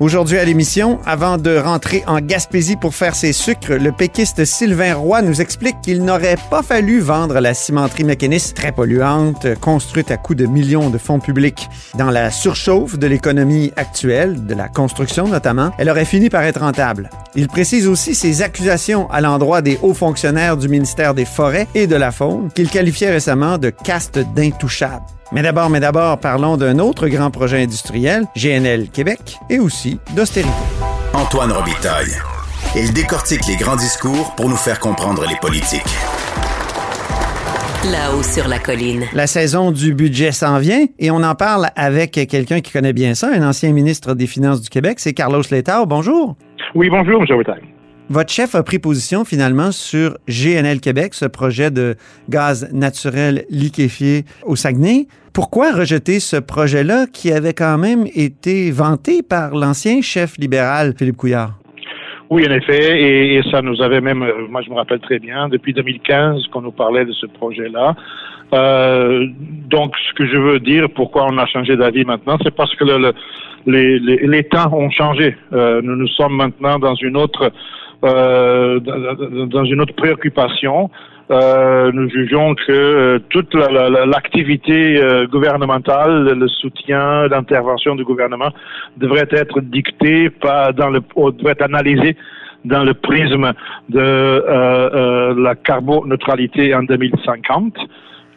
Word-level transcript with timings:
Aujourd'hui 0.00 0.38
à 0.38 0.44
l'émission, 0.44 1.00
avant 1.06 1.38
de 1.38 1.56
rentrer 1.56 2.04
en 2.06 2.20
Gaspésie 2.20 2.76
pour 2.76 2.94
faire 2.94 3.16
ses 3.16 3.32
sucres, 3.32 3.72
le 3.72 3.90
péquiste 3.90 4.44
Sylvain 4.44 4.94
Roy 4.94 5.22
nous 5.22 5.40
explique 5.40 5.80
qu'il 5.82 6.04
n'aurait 6.04 6.36
pas 6.50 6.62
fallu 6.62 7.00
vendre 7.00 7.40
la 7.40 7.52
cimenterie 7.52 8.04
mécaniste 8.04 8.56
très 8.56 8.70
polluante, 8.70 9.52
construite 9.60 10.12
à 10.12 10.16
coups 10.16 10.38
de 10.38 10.46
millions 10.46 10.90
de 10.90 10.98
fonds 10.98 11.18
publics. 11.18 11.68
Dans 11.96 12.12
la 12.12 12.30
surchauffe 12.30 12.96
de 12.96 13.08
l'économie 13.08 13.72
actuelle, 13.74 14.46
de 14.46 14.54
la 14.54 14.68
construction 14.68 15.26
notamment, 15.26 15.72
elle 15.78 15.90
aurait 15.90 16.04
fini 16.04 16.30
par 16.30 16.44
être 16.44 16.60
rentable. 16.60 17.10
Il 17.34 17.48
précise 17.48 17.88
aussi 17.88 18.14
ses 18.14 18.40
accusations 18.40 19.10
à 19.10 19.20
l'endroit 19.20 19.62
des 19.62 19.80
hauts 19.82 19.94
fonctionnaires 19.94 20.56
du 20.56 20.68
ministère 20.68 21.12
des 21.12 21.24
Forêts 21.24 21.66
et 21.74 21.88
de 21.88 21.96
la 21.96 22.12
Faune, 22.12 22.50
qu'il 22.54 22.70
qualifiait 22.70 23.10
récemment 23.10 23.58
de 23.58 23.70
caste 23.70 24.20
d'intouchables. 24.36 25.02
Mais 25.30 25.42
d'abord, 25.42 25.68
mais 25.68 25.80
d'abord, 25.80 26.18
parlons 26.18 26.56
d'un 26.56 26.78
autre 26.78 27.06
grand 27.08 27.30
projet 27.30 27.62
industriel, 27.62 28.24
GNL 28.34 28.88
Québec, 28.88 29.36
et 29.50 29.58
aussi 29.58 29.98
d'austérité. 30.16 30.52
Antoine 31.12 31.52
Robitaille. 31.52 32.14
Il 32.74 32.94
décortique 32.94 33.46
les 33.46 33.56
grands 33.56 33.76
discours 33.76 34.34
pour 34.36 34.48
nous 34.48 34.56
faire 34.56 34.80
comprendre 34.80 35.26
les 35.28 35.36
politiques. 35.36 35.82
Là-haut 37.92 38.22
sur 38.22 38.48
la 38.48 38.58
colline. 38.58 39.04
La 39.12 39.26
saison 39.26 39.70
du 39.70 39.94
budget 39.94 40.32
s'en 40.32 40.58
vient 40.58 40.86
et 40.98 41.10
on 41.10 41.22
en 41.22 41.34
parle 41.34 41.68
avec 41.76 42.12
quelqu'un 42.12 42.60
qui 42.60 42.72
connaît 42.72 42.94
bien 42.94 43.14
ça, 43.14 43.28
un 43.32 43.46
ancien 43.46 43.72
ministre 43.72 44.14
des 44.14 44.26
Finances 44.26 44.62
du 44.62 44.68
Québec, 44.70 44.98
c'est 44.98 45.12
Carlos 45.12 45.42
Letao. 45.50 45.86
Bonjour. 45.86 46.36
Oui, 46.74 46.88
bonjour, 46.88 47.20
M. 47.20 47.26
Robitaille. 47.30 47.77
Votre 48.10 48.32
chef 48.32 48.54
a 48.54 48.62
pris 48.62 48.78
position 48.78 49.26
finalement 49.26 49.70
sur 49.70 50.16
GNL 50.28 50.80
Québec, 50.80 51.12
ce 51.12 51.26
projet 51.26 51.70
de 51.70 51.94
gaz 52.30 52.72
naturel 52.72 53.44
liquéfié 53.50 54.24
au 54.46 54.56
Saguenay. 54.56 55.08
Pourquoi 55.34 55.72
rejeter 55.72 56.18
ce 56.18 56.36
projet-là 56.36 57.04
qui 57.12 57.30
avait 57.30 57.52
quand 57.52 57.76
même 57.76 58.06
été 58.14 58.70
vanté 58.70 59.22
par 59.22 59.54
l'ancien 59.54 60.00
chef 60.00 60.38
libéral 60.38 60.94
Philippe 60.98 61.18
Couillard? 61.18 61.58
Oui, 62.30 62.46
en 62.48 62.50
effet, 62.50 63.36
et, 63.36 63.42
ça 63.50 63.60
nous 63.60 63.82
avait 63.82 64.00
même, 64.00 64.22
euh, 64.22 64.46
moi 64.48 64.62
je 64.62 64.70
me 64.70 64.76
rappelle 64.76 65.00
très 65.00 65.18
bien, 65.18 65.50
depuis 65.50 65.74
2015 65.74 66.46
qu'on 66.50 66.62
nous 66.62 66.72
parlait 66.72 67.04
de 67.04 67.12
ce 67.12 67.26
projet-là. 67.26 67.94
Euh, 68.54 69.26
donc, 69.68 69.94
ce 70.08 70.14
que 70.14 70.26
je 70.26 70.36
veux 70.36 70.60
dire, 70.60 70.88
pourquoi 70.94 71.26
on 71.30 71.36
a 71.36 71.44
changé 71.44 71.76
d'avis 71.76 72.04
maintenant, 72.04 72.38
c'est 72.42 72.54
parce 72.54 72.74
que 72.74 72.84
le, 72.84 72.98
le, 72.98 73.12
les, 73.66 73.98
les, 73.98 74.26
les, 74.26 74.44
temps 74.44 74.72
ont 74.72 74.90
changé. 74.90 75.36
Euh, 75.52 75.82
nous 75.82 75.96
nous 75.96 76.08
sommes 76.08 76.36
maintenant 76.36 76.78
dans 76.78 76.94
une 76.94 77.16
autre 77.16 77.52
euh, 78.04 78.80
dans 78.80 79.64
une 79.64 79.80
autre 79.80 79.94
préoccupation. 79.94 80.90
Euh, 81.30 81.92
nous 81.92 82.08
jugeons 82.08 82.54
que 82.54 82.72
euh, 82.72 83.18
toute 83.28 83.52
l'activité 83.54 84.94
la, 84.94 85.00
la, 85.00 85.06
euh, 85.06 85.26
gouvernementale, 85.26 86.32
le 86.32 86.48
soutien, 86.48 87.28
l'intervention 87.28 87.96
du 87.96 88.04
gouvernement 88.04 88.50
devrait 88.96 89.28
être 89.30 89.60
dictée 89.60 90.30
par 90.30 90.72
dans 90.72 90.88
le 90.88 91.00
devrait 91.32 91.52
être 91.52 91.62
analysée 91.62 92.16
dans 92.64 92.82
le 92.82 92.94
prisme 92.94 93.52
de 93.90 94.00
euh, 94.00 95.34
la 95.36 95.54
carboneutralité 95.54 96.74
en 96.74 96.82
2050. 96.84 97.74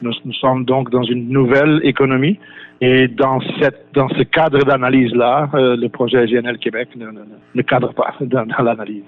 Nous, 0.01 0.11
nous, 0.25 0.33
sommes 0.33 0.65
donc 0.65 0.89
dans 0.89 1.03
une 1.03 1.29
nouvelle 1.29 1.79
économie 1.83 2.39
et 2.81 3.07
dans, 3.07 3.39
cette, 3.61 3.85
dans 3.93 4.09
ce 4.09 4.23
cadre 4.23 4.63
d'analyse-là, 4.65 5.49
le 5.53 5.87
projet 5.87 6.25
GNL 6.25 6.57
Québec 6.57 6.89
ne, 6.95 7.61
cadre 7.61 7.93
pas 7.93 8.15
dans 8.21 8.45
l'analyse. 8.63 9.03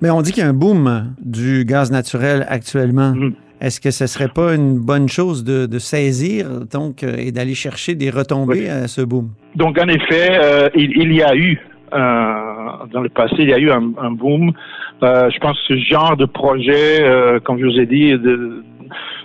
Mais 0.00 0.10
on 0.10 0.22
dit 0.22 0.32
qu'il 0.32 0.42
y 0.42 0.46
a 0.46 0.48
un 0.48 0.54
boom 0.54 1.14
du 1.20 1.64
gaz 1.64 1.90
naturel 1.90 2.46
actuellement. 2.48 3.12
Mmh. 3.14 3.32
Est-ce 3.60 3.80
que 3.80 3.90
ce 3.90 4.06
serait 4.06 4.28
pas 4.28 4.54
une 4.54 4.78
bonne 4.78 5.08
chose 5.08 5.42
de, 5.42 5.66
de 5.66 5.78
saisir 5.80 6.46
donc 6.70 7.02
euh, 7.02 7.16
et 7.18 7.32
d'aller 7.32 7.54
chercher 7.54 7.96
des 7.96 8.08
retombées 8.08 8.60
oui. 8.60 8.68
à 8.68 8.86
ce 8.86 9.00
boom? 9.00 9.30
Donc 9.56 9.76
en 9.78 9.88
effet, 9.88 10.38
euh, 10.40 10.68
il, 10.76 10.92
il, 10.96 11.12
y 11.12 11.22
a 11.22 11.34
eu 11.34 11.58
euh, 11.92 12.86
dans 12.92 13.00
le 13.00 13.08
passé, 13.08 13.34
il 13.40 13.48
y 13.48 13.52
a 13.52 13.58
eu 13.58 13.70
un, 13.70 13.92
un 14.00 14.12
boom. 14.12 14.52
Euh, 15.02 15.28
je 15.30 15.38
pense 15.40 15.58
que 15.66 15.74
ce 15.74 15.80
genre 15.80 16.16
de 16.16 16.26
projet, 16.26 17.04
comme 17.44 17.58
je 17.58 17.64
vous 17.64 17.80
ai 17.80 17.86
dit, 17.86 18.10
de, 18.10 18.62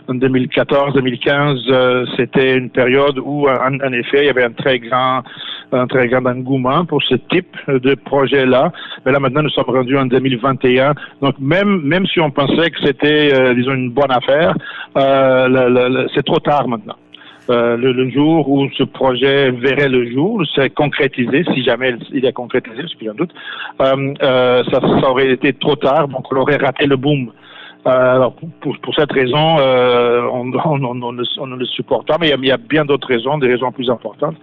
2014-2015, 0.09 1.65
euh, 1.69 2.05
c'était 2.17 2.55
une 2.55 2.69
période 2.69 3.19
où, 3.19 3.47
en, 3.47 3.75
en, 3.75 3.93
effet, 3.93 4.23
il 4.23 4.25
y 4.25 4.29
avait 4.29 4.43
un 4.43 4.51
très 4.51 4.79
grand, 4.79 5.23
un 5.71 5.87
très 5.87 6.07
grand 6.07 6.25
engouement 6.25 6.85
pour 6.85 7.01
ce 7.03 7.15
type 7.15 7.55
de 7.67 7.95
projet-là. 7.95 8.71
Mais 9.05 9.11
là, 9.11 9.19
maintenant, 9.19 9.43
nous 9.43 9.49
sommes 9.49 9.65
rendus 9.67 9.97
en 9.97 10.05
2021. 10.05 10.93
Donc, 11.21 11.35
même, 11.39 11.81
même 11.83 12.05
si 12.07 12.19
on 12.19 12.31
pensait 12.31 12.69
que 12.71 12.79
c'était, 12.83 13.33
euh, 13.33 13.53
disons, 13.53 13.73
une 13.73 13.91
bonne 13.91 14.11
affaire, 14.11 14.55
euh, 14.97 16.07
c'est 16.13 16.25
trop 16.25 16.39
tard 16.39 16.67
maintenant. 16.67 16.95
Euh, 17.49 17.75
le, 17.75 17.91
le, 17.91 18.09
jour 18.09 18.49
où 18.49 18.69
ce 18.77 18.83
projet 18.83 19.51
verrait 19.51 19.89
le 19.89 20.09
jour, 20.09 20.41
c'est 20.55 20.69
concrétisé, 20.69 21.43
si 21.53 21.61
jamais 21.61 21.95
il 22.13 22.25
est 22.25 22.31
concrétisé, 22.31 22.83
ce 22.87 22.95
que 22.95 23.05
j'en 23.05 23.13
doute, 23.13 23.31
euh, 23.81 24.13
euh, 24.23 24.63
ça, 24.71 24.79
ça, 24.79 25.09
aurait 25.09 25.31
été 25.31 25.51
trop 25.51 25.75
tard, 25.75 26.07
donc 26.07 26.31
on 26.31 26.37
aurait 26.37 26.55
raté 26.55 26.85
le 26.85 26.95
boom. 26.95 27.33
Euh, 27.85 28.16
alors 28.16 28.33
pour, 28.61 28.77
pour, 28.79 28.95
cette 28.95 29.11
raison, 29.11 29.57
euh, 29.59 30.21
on, 30.31 30.51
on, 30.66 30.83
on, 30.83 31.01
on, 31.01 31.11
ne, 31.11 31.23
on, 31.39 31.47
ne, 31.47 31.55
le 31.57 31.66
supporte 31.66 32.07
pas, 32.07 32.17
mais 32.19 32.27
il 32.27 32.29
y 32.29 32.33
a, 32.33 32.38
il 32.41 32.47
y 32.47 32.51
a 32.51 32.57
bien 32.57 32.85
d'autres 32.85 33.07
raisons, 33.07 33.38
des 33.38 33.47
raisons 33.47 33.71
plus 33.71 33.89
importantes. 33.89 34.35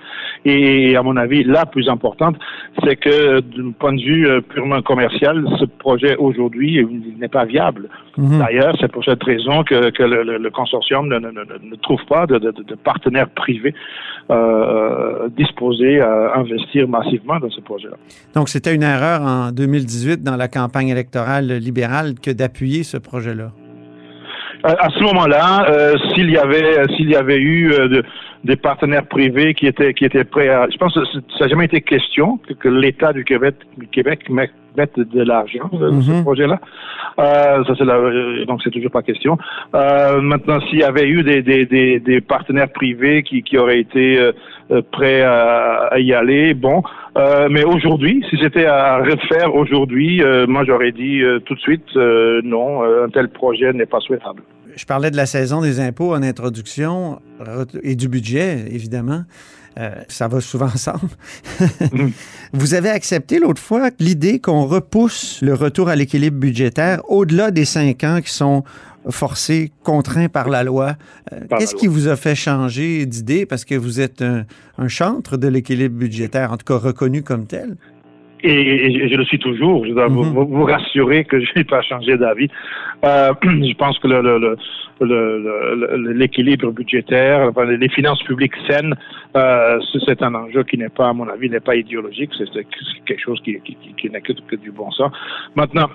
Et 0.45 0.95
à 0.97 1.03
mon 1.03 1.17
avis, 1.17 1.45
la 1.45 1.65
plus 1.65 1.89
importante, 1.89 2.37
c'est 2.84 2.97
que 2.97 3.41
d'un 3.41 3.73
point 3.73 3.95
de 3.95 4.03
vue 4.03 4.27
euh, 4.28 4.41
purement 4.41 4.83
commercial, 4.83 5.45
ce 5.59 5.65
projet 5.65 6.17
aujourd'hui 6.17 6.87
n'est 7.19 7.28
pas 7.28 7.45
viable. 7.45 7.89
Mmh. 8.17 8.39
D'ailleurs, 8.39 8.77
c'est 8.81 8.93
pour 8.93 9.05
cette 9.05 9.23
raison 9.23 9.62
que, 9.65 9.91
que 9.91 10.03
le, 10.03 10.22
le, 10.22 10.39
le, 10.39 10.51
consortium 10.51 11.09
ne, 11.09 11.19
ne, 11.19 11.31
ne, 11.31 11.77
trouve 11.77 12.05
pas 12.07 12.27
de, 12.27 12.39
de, 12.39 12.51
de 12.51 12.75
partenaires 12.75 13.31
privés 13.31 13.75
euh, 14.31 15.28
disposés 15.37 16.01
à 16.01 16.39
investir 16.39 16.89
massivement 16.89 17.39
dans 17.39 17.51
ce 17.51 17.61
projet-là. 17.61 17.97
Donc, 18.34 18.49
c'était 18.49 18.75
une 18.75 18.83
erreur 18.83 19.22
en 19.22 19.51
2018 19.51 20.22
dans 20.22 20.37
la 20.37 20.49
campagne 20.49 20.89
électorale 20.89 21.53
libérale 21.55 22.15
que 22.21 22.31
d'appuyer 22.31 22.83
ce 22.83 22.97
projet 22.97 23.30
là 23.35 23.51
À 24.65 24.89
ce 24.91 25.03
moment-là, 25.05 25.67
euh, 25.71 25.95
s'il 26.13 26.31
y 26.31 26.37
avait 26.37 26.87
s'il 26.97 27.11
y 27.11 27.17
avait 27.17 27.39
eu 27.39 27.73
euh, 27.73 27.89
de, 27.89 28.05
des 28.45 28.56
partenaires 28.56 29.06
privés 29.06 29.55
qui 29.55 29.67
étaient 29.67 29.93
qui 29.93 30.05
étaient 30.05 30.25
prêts 30.25 30.49
à, 30.49 30.69
je 30.71 30.77
pense 30.78 30.95
que 30.95 31.05
ça 31.05 31.45
n'a 31.45 31.49
jamais 31.49 31.67
été 31.67 31.81
question 31.81 32.39
que, 32.39 32.55
que 32.55 32.69
l'État 32.69 33.12
du 33.12 33.25
Québec, 33.25 33.56
du 33.77 33.87
Québec 33.89 34.28
mette, 34.31 34.53
de 34.97 35.23
l'argent 35.23 35.69
dans 35.73 35.93
mm 35.93 36.01
-hmm. 36.01 36.19
ce 36.19 36.23
projet-là. 36.23 36.59
Euh, 37.19 37.65
ça 37.65 37.73
c'est 37.77 37.84
la, 37.84 37.97
donc 38.49 38.61
c'est 38.62 38.71
toujours 38.71 38.93
pas 38.99 39.03
question. 39.03 39.37
Euh, 39.75 40.21
maintenant, 40.33 40.59
s'il 40.67 40.78
y 40.78 40.84
avait 40.93 41.09
eu 41.09 41.23
des, 41.23 41.43
des, 41.43 41.67
des, 41.67 42.01
des, 42.01 42.21
partenaires 42.21 42.72
privés 42.81 43.22
qui, 43.22 43.42
qui 43.42 43.59
auraient 43.59 43.81
été 43.81 44.07
euh, 44.72 44.83
prêts 44.97 45.22
à, 45.22 45.89
à, 45.95 45.98
y 45.98 46.13
aller, 46.15 46.54
bon. 46.54 46.78
Euh, 47.19 47.48
mais 47.51 47.65
aujourd'hui, 47.65 48.25
si 48.31 48.37
c'était 48.42 48.66
à 48.66 48.98
refaire 49.13 49.51
aujourd'hui, 49.63 50.22
euh, 50.22 50.47
moi 50.47 50.63
j'aurais 50.66 50.92
dit 50.92 51.21
tout 51.47 51.57
de 51.59 51.60
suite 51.69 51.91
non, 52.54 52.69
un 53.04 53.09
tel 53.16 53.28
projet 53.41 53.71
n'est 53.72 53.91
pas 53.95 54.01
souhaitable. 54.01 54.42
Je 54.77 54.84
parlais 54.84 55.11
de 55.11 55.17
la 55.17 55.27
saison 55.27 55.61
des 55.61 55.81
impôts 55.81 56.15
en 56.15 56.22
introduction 56.22 57.21
et 57.83 57.97
du 57.97 58.09
budget, 58.09 58.67
évidemment. 58.71 59.25
Euh, 59.78 59.95
ça 60.09 60.28
va 60.28 60.41
souvent 60.41 60.67
ensemble. 60.75 61.11
Vous 62.53 62.75
avez 62.75 62.91
accepté 62.91 63.39
l'autre 63.39 63.63
fois 63.63 63.91
l'idée 63.99 64.41
qu'on 64.41 64.67
repousse 64.67 65.39
le 65.43 65.55
retour 65.55 65.89
à 65.89 65.97
l'équilibre 65.97 66.39
budgétaire 66.39 67.01
au-delà 67.09 67.51
des 67.51 67.65
cinq 67.65 68.03
ans 68.03 68.21
qui 68.21 68.33
sont 68.33 68.65
forcés, 69.09 69.72
contraints 69.83 70.28
par 70.28 70.49
la 70.51 70.63
loi. 70.63 70.97
Euh, 71.33 71.41
Qu'est-ce 71.59 71.75
qui 71.75 71.87
vous 71.87 72.09
a 72.09 72.16
fait 72.16 72.34
changer 72.34 73.07
d'idée? 73.07 73.47
Parce 73.47 73.65
que 73.65 73.75
vous 73.75 74.01
êtes 74.01 74.21
un, 74.23 74.45
un 74.77 74.89
chantre 74.89 75.37
de 75.37 75.49
l'équilibre 75.49 75.97
budgétaire, 75.97 76.53
en 76.53 76.57
tout 76.57 76.66
cas 76.66 76.77
reconnu 76.77 77.23
comme 77.23 77.47
tel? 77.47 77.77
Et, 78.42 78.87
et 79.04 79.09
je 79.09 79.15
le 79.16 79.25
suis 79.25 79.39
toujours. 79.39 79.84
Je 79.87 79.92
dois 79.92 80.09
vous, 80.09 80.25
Mhm. 80.25 80.33
vous, 80.34 80.47
vous 80.47 80.65
rassurer 80.65 81.25
que 81.25 81.41
je 81.41 81.51
n'ai 81.57 81.65
pas 81.65 81.83
changé 81.83 82.16
d'avis. 82.16 82.48
Euh, 83.04 83.33
je 83.42 83.75
pense 83.75 83.98
que 83.98 84.09
le, 84.09 84.21
le, 84.22 84.39
le, 84.39 84.57
le- 85.01 85.97
le- 85.97 86.13
l'équilibre 86.13 86.71
budgétaire, 86.72 87.48
enfin, 87.48 87.65
les 87.65 87.89
finances 87.89 88.22
publiques 88.22 88.54
saines, 88.69 88.95
euh, 89.37 89.78
c'est- 90.07 90.22
un 90.22 90.34
enjeu 90.34 90.63
qui 90.65 90.77
n'est 90.77 90.89
pas, 90.91 91.09
à 91.09 91.13
mon 91.13 91.28
avis, 91.28 91.48
n'est 91.48 91.60
pas 91.60 91.77
idéologique. 91.77 92.31
C'est 92.37 92.51
quelque 93.07 93.21
chose 93.22 93.41
qui, 93.42 93.59
qui, 93.65 93.75
qui- 93.77 93.95
qui 93.97 94.10
n'est 94.10 94.21
que, 94.21 94.33
que 94.33 94.57
du 94.57 94.71
bon 94.71 94.91
sens. 94.91 95.10
Maintenant, 95.54 95.89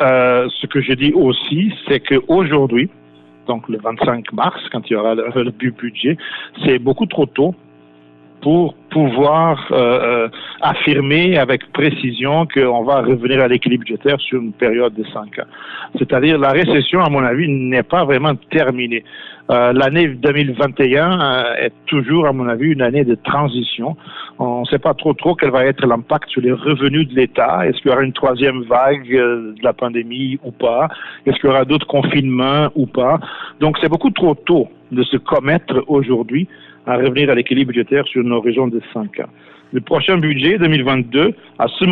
euh, 0.00 0.48
ce 0.60 0.66
que 0.66 0.80
je 0.80 0.92
dis 0.94 1.12
aussi, 1.12 1.72
c'est 1.86 2.00
qu'aujourd'hui, 2.00 2.88
donc 3.46 3.68
le 3.68 3.78
25 3.78 4.32
mars, 4.32 4.60
quand 4.72 4.88
il 4.88 4.94
y 4.94 4.96
aura 4.96 5.14
le, 5.14 5.24
le 5.36 5.50
bu- 5.50 5.72
budget, 5.72 6.16
c'est 6.64 6.78
beaucoup 6.78 7.06
trop 7.06 7.26
tôt 7.26 7.54
pour 8.40 8.74
pouvoir 8.90 9.66
euh, 9.70 9.76
euh, 10.24 10.28
affirmer 10.60 11.38
avec 11.38 11.70
précision 11.72 12.46
qu'on 12.52 12.82
va 12.84 13.02
revenir 13.02 13.40
à 13.40 13.48
l'équilibre 13.48 13.84
budgétaire 13.84 14.20
sur 14.20 14.40
une 14.40 14.52
période 14.52 14.94
de 14.94 15.04
cinq 15.12 15.38
ans. 15.38 15.48
C'est-à-dire 15.98 16.38
la 16.38 16.50
récession, 16.50 17.00
à 17.00 17.08
mon 17.08 17.22
avis, 17.22 17.48
n'est 17.48 17.82
pas 17.82 18.04
vraiment 18.04 18.34
terminée. 18.50 19.04
Euh, 19.50 19.72
L'année 19.72 20.08
2021 20.08 21.20
euh, 21.20 21.54
est 21.60 21.72
toujours, 21.86 22.26
à 22.26 22.32
mon 22.32 22.48
avis, 22.48 22.72
une 22.72 22.82
année 22.82 23.04
de 23.04 23.14
transition. 23.16 23.96
On 24.38 24.60
ne 24.60 24.66
sait 24.66 24.78
pas 24.78 24.94
trop 24.94 25.12
trop 25.12 25.34
quel 25.34 25.50
va 25.50 25.64
être 25.66 25.86
l'impact 25.86 26.30
sur 26.30 26.40
les 26.40 26.52
revenus 26.52 27.08
de 27.08 27.14
l'État. 27.14 27.66
Est-ce 27.66 27.78
qu'il 27.78 27.90
y 27.90 27.94
aura 27.94 28.02
une 28.02 28.12
troisième 28.12 28.62
vague 28.62 29.10
de 29.10 29.62
la 29.62 29.72
pandémie 29.72 30.38
ou 30.44 30.50
pas? 30.50 30.88
Est-ce 31.26 31.36
qu'il 31.36 31.50
y 31.50 31.52
aura 31.52 31.64
d'autres 31.64 31.86
confinements 31.86 32.68
ou 32.74 32.86
pas? 32.86 33.18
Donc 33.60 33.78
c'est 33.80 33.88
beaucoup 33.88 34.10
trop 34.10 34.34
tôt 34.34 34.68
de 34.92 35.02
se 35.02 35.16
commettre 35.16 35.84
aujourd'hui 35.86 36.48
à 36.86 36.96
revenir 36.96 37.30
à 37.30 37.34
l'équilibre 37.34 37.72
budgétaire 37.72 38.06
sur 38.06 38.24
un 38.24 38.30
horizon 38.30 38.68
de 38.68 38.80
5 38.92 39.20
ans. 39.20 39.30
Le 39.72 39.80
prochain 39.80 40.18
budget 40.18 40.58
2022, 40.58 41.34
à 41.58 41.66
ce 41.68 41.84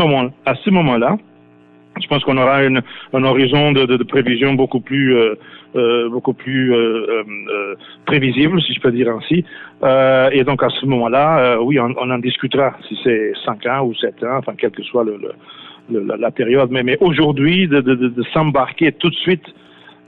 moment-là, 0.71 1.17
je 2.01 2.07
pense 2.07 2.23
qu'on 2.25 2.37
aura 2.37 2.65
une, 2.65 2.81
un 3.13 3.25
horizon 3.25 3.73
de, 3.73 4.03
prévision 4.05 4.55
beaucoup 4.55 4.81
plus, 4.81 5.17
euh, 5.17 5.35
euh, 5.77 6.09
euh, 6.11 7.75
prévisible, 8.07 8.61
si 8.63 8.75
je 8.75 8.81
peux 8.81 8.93
dire 8.93 9.09
ainsi. 9.11 9.45
Et 10.33 10.45
donc 10.45 10.63
à 10.63 10.69
ce 10.69 10.87
moment-là, 10.87 11.59
oui, 11.61 11.79
on, 11.79 11.97
en 11.97 12.19
discutera 12.19 12.77
si 12.87 12.99
c'est 13.03 13.33
5 13.45 13.67
ans 13.67 13.85
ou 13.85 13.95
7 13.95 14.23
ans, 14.25 14.39
enfin 14.39 14.53
quelle 14.57 14.71
que 14.71 14.83
soit 14.83 15.05
la, 15.91 16.31
période. 16.31 16.71
Mais, 16.71 16.97
aujourd'hui, 17.01 17.69
de, 17.69 18.23
s'embarquer 18.33 18.93
tout 18.93 19.11
de 19.11 19.15
suite 19.15 19.45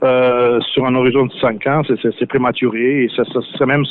sur 0.01 0.85
un 0.85 0.95
horizon 0.95 1.25
de 1.25 1.33
5 1.39 1.67
ans, 1.67 1.81
c'est- 1.85 2.25
prématuré 2.25 3.03
et 3.05 3.09
ça, 3.15 3.65
même 3.65 3.85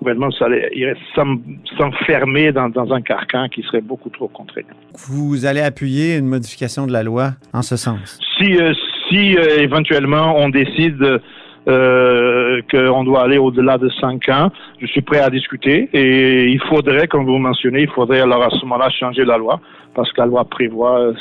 gouvernement 0.00 0.30
irait 0.74 0.96
s'enfermer 1.14 2.52
dans, 2.52 2.68
dans 2.68 2.92
un 2.92 3.02
carcan 3.02 3.48
qui 3.48 3.62
serait 3.62 3.80
beaucoup 3.80 4.08
trop 4.08 4.28
contraignant. 4.28 4.74
Vous 5.08 5.46
allez 5.46 5.60
appuyer 5.60 6.16
une 6.16 6.26
modification 6.26 6.86
de 6.86 6.92
la 6.92 7.02
loi 7.02 7.32
en 7.52 7.62
ce 7.62 7.76
sens? 7.76 8.18
Si, 8.38 8.56
euh, 8.56 8.72
si 9.08 9.36
euh, 9.36 9.58
éventuellement 9.60 10.34
on 10.36 10.48
décide 10.48 11.20
euh, 11.68 12.60
qu'on 12.70 13.04
doit 13.04 13.22
aller 13.24 13.38
au-delà 13.38 13.78
de 13.78 13.90
5 14.00 14.28
ans, 14.30 14.50
je 14.80 14.86
suis 14.86 15.02
prêt 15.02 15.20
à 15.20 15.30
discuter 15.30 15.90
et 15.92 16.46
il 16.48 16.60
faudrait, 16.62 17.06
comme 17.06 17.26
vous 17.26 17.38
mentionnez, 17.38 17.82
il 17.82 17.90
faudrait 17.90 18.20
alors 18.22 18.42
à 18.42 18.50
ce 18.50 18.60
moment-là 18.62 18.88
changer 18.90 19.24
la 19.24 19.36
loi 19.36 19.60
parce 19.94 20.10
que 20.12 20.20
la 20.20 20.26
loi 20.26 20.44
prévoit 20.44 21.12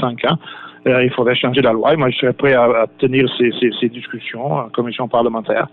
5 0.00 0.24
ans. 0.26 0.38
Euh, 0.86 1.02
il 1.02 1.10
faudrait 1.10 1.34
changer 1.34 1.60
la 1.60 1.72
loi 1.72 1.92
et 1.92 1.96
moi 1.96 2.08
je 2.10 2.18
serais 2.18 2.32
prêt 2.32 2.54
à, 2.54 2.64
à 2.64 2.86
tenir 2.98 3.28
ces, 3.36 3.50
ces, 3.60 3.70
ces 3.80 3.88
discussions 3.88 4.52
en 4.52 4.68
commission 4.68 5.08
parlementaire. 5.08 5.66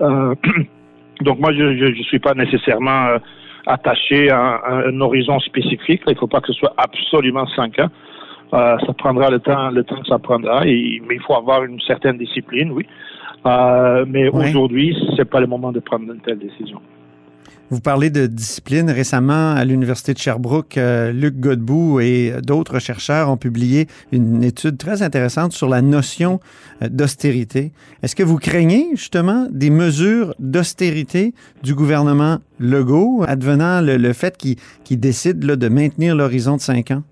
Euh, 0.00 0.34
donc 1.20 1.38
moi 1.38 1.52
je 1.52 1.62
ne 1.62 1.94
suis 2.02 2.18
pas 2.18 2.34
nécessairement 2.34 3.06
euh, 3.06 3.18
attaché 3.66 4.30
à, 4.30 4.38
un- 4.38 4.60
à 4.62 4.88
un 4.88 5.00
horizon 5.00 5.38
spécifique. 5.40 6.02
Il 6.06 6.12
ne 6.12 6.18
faut 6.18 6.26
pas 6.26 6.40
que 6.40 6.48
ce 6.48 6.52
soit 6.54 6.74
absolument 6.76 7.46
5 7.48 7.78
ans. 7.80 7.88
Euh, 8.54 8.76
ça 8.86 8.92
prendra 8.92 9.28
le 9.28 9.40
temps, 9.40 9.70
le 9.70 9.82
temps 9.82 10.00
que 10.00 10.06
ça 10.06 10.18
prendra, 10.20 10.64
et, 10.66 11.02
mais 11.08 11.16
il 11.16 11.20
faut 11.20 11.34
avoir 11.34 11.64
une 11.64 11.80
certaine 11.80 12.16
discipline, 12.16 12.70
oui. 12.70 12.86
Euh, 13.44 14.04
mais 14.08 14.28
aujourd'hui, 14.28 14.96
c'est 15.16 15.28
pas 15.28 15.40
le 15.40 15.46
moment 15.48 15.72
de 15.72 15.80
prendre 15.80 16.04
une 16.12 16.20
telle 16.20 16.38
décision. 16.38 16.80
Vous 17.70 17.80
parlez 17.80 18.10
de 18.10 18.26
discipline. 18.26 18.90
Récemment, 18.90 19.52
à 19.52 19.64
l'Université 19.64 20.14
de 20.14 20.18
Sherbrooke, 20.18 20.78
euh, 20.78 21.10
Luc 21.10 21.40
Godbout 21.40 21.98
et 22.00 22.32
d'autres 22.40 22.78
chercheurs 22.78 23.28
ont 23.28 23.36
publié 23.36 23.88
une 24.12 24.44
étude 24.44 24.78
très 24.78 25.02
intéressante 25.02 25.52
sur 25.52 25.68
la 25.68 25.82
notion 25.82 26.38
euh, 26.82 26.88
d'austérité. 26.88 27.72
Est-ce 28.04 28.14
que 28.14 28.22
vous 28.22 28.38
craignez 28.38 28.86
justement 28.92 29.48
des 29.50 29.70
mesures 29.70 30.32
d'austérité 30.38 31.34
du 31.64 31.74
gouvernement 31.74 32.38
Legault, 32.60 33.24
advenant 33.26 33.80
le, 33.80 33.96
le 33.96 34.12
fait 34.12 34.36
qu'il 34.36 34.56
qu'il 34.84 35.00
décide 35.00 35.42
là, 35.42 35.56
de 35.56 35.68
maintenir 35.68 36.14
l'horizon 36.14 36.56
de 36.56 36.60
cinq 36.60 36.92
ans 36.92 37.02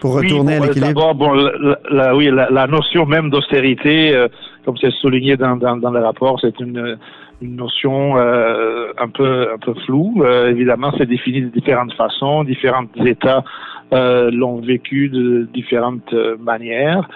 pour 0.00 0.16
Oui, 0.16 0.24
retourner 0.26 0.58
bon, 0.58 0.64
à 0.64 0.66
l'équilibre? 0.66 0.88
D'abord, 0.88 1.14
bon, 1.14 1.32
la, 1.34 1.78
la- 1.90 2.16
oui, 2.16 2.28
la, 2.32 2.50
la 2.50 2.66
notion 2.66 3.06
même 3.06 3.30
d'austérité, 3.30 4.12
euh, 4.12 4.26
comme 4.64 4.76
c'est 4.80 4.90
souligné 5.00 5.36
dans, 5.36 5.56
dans, 5.56 5.76
dans 5.76 5.90
le 5.92 6.00
rapport, 6.00 6.38
c'est 6.40 6.58
une, 6.58 6.96
une 7.42 7.56
notion 7.56 8.16
euh, 8.16 8.92
un 8.98 9.08
peu 9.08 9.48
un 9.52 9.58
peu 9.58 9.74
floue. 9.84 10.22
Euh, 10.22 10.50
évidemment, 10.50 10.92
c'est 10.96 11.06
défini 11.06 11.42
de 11.42 11.48
différentes 11.48 11.92
façons, 11.94 12.44
différents 12.44 12.86
États 13.04 13.44
euh, 13.92 14.30
l'ont 14.30 14.60
vécu 14.60 15.10
de 15.10 15.46
différentes 15.52 16.12
euh, 16.14 16.36
manières. 16.38 17.06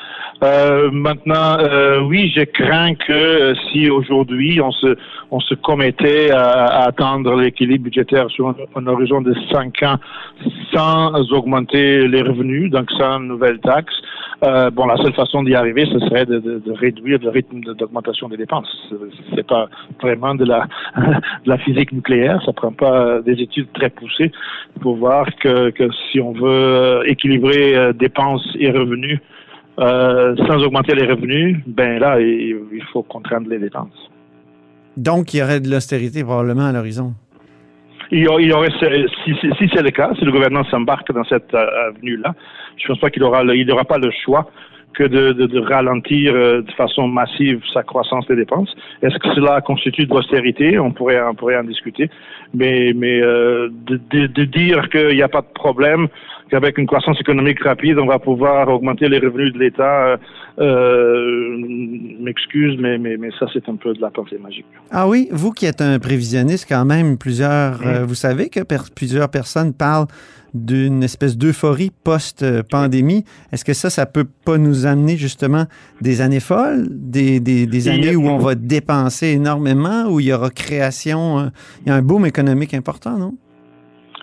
Euh, 0.43 0.91
maintenant, 0.93 1.57
euh, 1.61 2.01
oui, 2.03 2.31
je 2.37 2.43
crains 2.43 2.95
que 2.95 3.55
si 3.71 3.89
aujourd'hui 3.89 4.61
on 4.61 4.73
se 4.73 4.97
on 5.31 5.41
se 5.41 5.55
commettait 5.55 6.31
à, 6.31 6.45
à 6.67 6.89
atteindre 6.89 7.35
l'équilibre 7.41 7.85
budgétaire 7.85 8.29
sur 8.31 8.49
un, 8.49 8.57
un 8.75 8.87
horizon 8.87 9.23
de 9.23 9.35
cinq 9.51 9.83
ans 9.83 9.97
sans 10.75 11.33
augmenter 11.33 12.07
les 12.09 12.23
revenus, 12.23 12.71
donc 12.71 12.91
sans 12.99 13.21
nouvelles 13.21 13.61
taxes, 13.61 14.01
euh, 14.45 14.71
bon, 14.71 14.87
la 14.87 14.97
seule 14.99 15.15
façon 15.15 15.43
d'y 15.43 15.55
arriver, 15.55 15.87
ce 15.87 15.99
serait 16.01 16.27
de, 16.27 16.63
réduire 16.73 17.19
le 17.23 17.31
rythme 17.31 17.61
d'augmentation 17.61 18.29
des 18.29 18.37
dépenses. 18.37 18.69
C'est- 19.35 19.47
pas 19.47 19.69
vraiment 20.03 20.35
de 20.41 20.45
la, 20.45 21.59
physique 21.59 21.93
nucléaire, 21.93 22.43
ça 22.45 22.53
prend 22.53 22.73
pas 22.73 23.21
des 23.21 23.41
études 23.41 23.73
très 23.73 23.91
poussées 23.91 24.33
pour 24.81 24.97
voir 24.97 25.27
que, 25.37 25.73
si 26.11 26.21
on 26.21 26.33
veut 26.33 27.03
équilibrer 27.07 27.77
euh, 27.77 27.93
dépenses 27.93 28.47
et 28.59 28.71
revenus 28.71 29.21
euh, 29.79 30.35
sans 30.49 30.63
augmenter 30.65 30.95
les 30.95 31.07
revenus, 31.07 31.59
ben 31.67 31.99
là, 32.01 32.21
il 32.21 32.83
faut 32.93 33.03
contraindre 33.03 33.49
les 33.49 33.59
dépenses. 33.59 34.11
Donc, 34.97 35.35
il 35.35 35.39
y 35.39 35.43
aurait 35.43 35.61
de 35.61 35.71
l'austérité 35.71 36.25
probablement 36.25 36.67
à 36.67 36.73
l'horizon. 36.73 37.13
Il 38.11 38.27
il 38.41 38.53
aurait- 38.53 38.71
si, 39.25 39.69
c'est 39.75 39.83
le 39.83 39.91
cas, 39.91 40.11
si 40.19 40.25
le 40.25 40.33
gouvernement 40.33 40.65
s'embarque 40.65 41.13
dans 41.13 41.25
cette 41.25 41.53
euh, 41.55 41.89
avenue-là, 41.89 42.35
je 42.77 42.87
pense 42.89 42.99
pas 43.01 43.11
qu'il 43.11 43.23
aura, 43.25 43.43
il 43.45 43.67
n'aura 43.67 43.85
pas 43.85 43.99
le 43.99 44.11
choix 44.25 44.51
que 44.95 45.05
de, 45.05 45.33
de, 45.33 45.47
de 45.47 45.61
ralentir 45.61 46.33
euh, 46.35 46.63
de 46.63 46.73
façon 46.73 47.07
massive 47.07 47.61
sa 47.75 47.83
croissance 47.83 48.27
des 48.29 48.37
dépenses. 48.37 48.75
Est-ce 49.03 49.19
que 49.19 49.29
cela 49.35 49.61
constitue 49.61 50.07
de 50.07 50.15
l'austérité? 50.15 50.79
On 50.79 50.91
pourrait, 50.93 51.21
on 51.23 51.35
pourrait 51.35 51.59
en 51.59 51.65
discuter. 51.65 52.09
Mais, 52.55 52.93
mais 52.95 53.21
euh, 53.21 53.69
de, 53.87 54.27
de 54.27 54.45
dire 54.45 54.89
qu'il 54.89 55.15
n'y 55.17 55.23
a 55.23 55.29
pas 55.29 55.43
de 55.43 55.53
problème, 55.55 56.09
qu'avec 56.51 56.79
une 56.79 56.87
croissance 56.87 57.21
économique 57.21 57.63
rapide, 57.63 57.99
on 57.99 58.07
va 58.07 58.19
pouvoir 58.19 58.69
augmenter 58.69 59.09
les 59.09 59.19
revenus 59.19 59.53
de 59.53 59.59
l'État, 59.59 60.07
euh, 60.07 60.17
euh, 60.59 61.57
m'excuse, 62.21 62.77
mais, 62.79 62.99
mais, 62.99 63.17
mais 63.17 63.31
ça, 63.39 63.47
c'est 63.53 63.69
un 63.69 63.77
peu 63.77 63.93
de 63.95 64.01
la 64.01 64.11
pensée 64.11 64.39
magique. 64.39 64.67
Ah 64.91 65.09
oui, 65.09 65.29
vous 65.31 65.53
qui 65.53 65.67
êtes 65.67 65.81
un 65.81 65.99
prévisionniste 65.99 66.67
quand 66.69 66.85
même, 66.85 67.19
plusieurs, 67.19 67.87
euh, 67.87 68.05
vous 68.05 68.15
savez 68.15 68.49
que 68.49 68.61
per- 68.61 68.91
plusieurs 68.95 69.29
personnes 69.29 69.73
parlent 69.73 70.07
d'une 70.55 71.03
espèce 71.03 71.37
d'euphorie 71.37 71.91
post-pandémie. 72.05 73.25
Est-ce 73.53 73.65
que 73.65 73.75
ça, 73.75 73.91
ça 73.91 74.07
peut 74.07 74.27
pas 74.45 74.57
nous 74.57 74.87
amener 74.87 75.17
justement 75.17 75.67
des 76.01 76.23
années 76.23 76.41
folles, 76.41 76.87
des, 76.91 77.89
années 77.89 78.17
où 78.17 78.27
on 78.29 78.39
va 78.39 78.55
dépenser 78.55 79.29
énormément, 79.29 80.07
où 80.09 80.21
il 80.21 80.27
y 80.27 80.33
aura 80.33 80.49
création, 80.51 81.39
euh, 81.39 81.47
il 81.85 81.89
y 81.89 81.93
a 81.93 81.97
un 81.97 82.03
boom 82.03 82.25
économique 82.25 82.73
important, 82.73 83.19
non? 83.19 83.35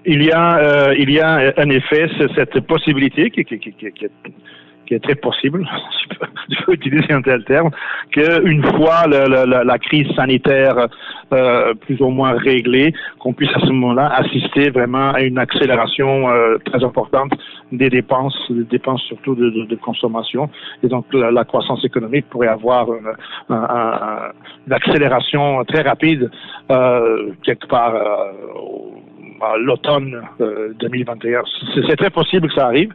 Il 0.06 0.22
y 0.24 0.32
a, 0.32 0.58
euh, 0.58 0.96
il 0.98 1.10
y 1.12 1.20
a 1.20 1.54
en 1.58 1.70
effet 1.70 2.10
ce- 2.18 2.28
cette 2.36 2.60
possibilité 2.68 3.30
qui, 3.32 3.46
qui, 3.46 3.58
qui, 3.60 3.72
qui, 3.74 3.92
qui 3.92 4.94
est, 4.96 5.00
très 5.00 5.16
possible, 5.16 5.66
si 5.66 6.04
je 6.12 6.18
peux, 6.20 6.26
je 6.50 6.64
peux 6.66 6.74
utiliser 6.74 7.14
un 7.14 7.22
tel 7.22 7.44
terme, 7.46 7.72
qu'une 8.12 8.64
fois 8.76 9.08
le- 9.08 9.28
le- 9.30 9.64
la, 9.64 9.80
crise 9.80 10.08
sanitaire 10.16 10.88
euh, 11.34 11.74
plus 11.74 12.00
ou 12.02 12.10
moins 12.10 12.34
réglée, 12.34 12.94
qu'on 13.18 13.34
puisse 13.34 13.50
à 13.56 13.60
ce 13.62 13.68
moment-là 13.68 14.08
assister 14.14 14.70
vraiment 14.70 15.12
à 15.14 15.22
une 15.22 15.40
accélération 15.40 16.30
euh, 16.30 16.58
très 16.66 16.84
importante 16.84 17.32
des 17.72 17.90
dépenses, 17.90 18.38
des 18.52 18.66
dépenses 18.66 19.02
surtout 19.04 19.34
de, 19.36 19.50
de, 19.50 19.64
de 19.66 19.76
consommation. 19.78 20.50
Et 20.84 20.88
donc 20.90 21.06
la, 21.14 21.44
croissance 21.46 21.84
économique 21.86 22.26
pourrait 22.30 22.50
avoir 22.50 22.94
une, 22.94 23.08
un- 23.50 23.56
un- 23.80 24.32
une 24.68 24.74
accélération 24.74 25.64
très 25.66 25.82
rapide 25.82 26.30
euh, 26.72 27.32
quelque 27.42 27.68
part 27.68 27.96
euh, 27.96 28.32
à 29.42 29.58
l'automne 29.58 30.22
euh, 30.42 30.74
2021. 30.80 31.44
C'est 31.74 31.82
c'est 31.88 31.96
très 31.96 32.10
possible 32.10 32.48
que 32.48 32.54
ça 32.56 32.68
arrive 32.68 32.94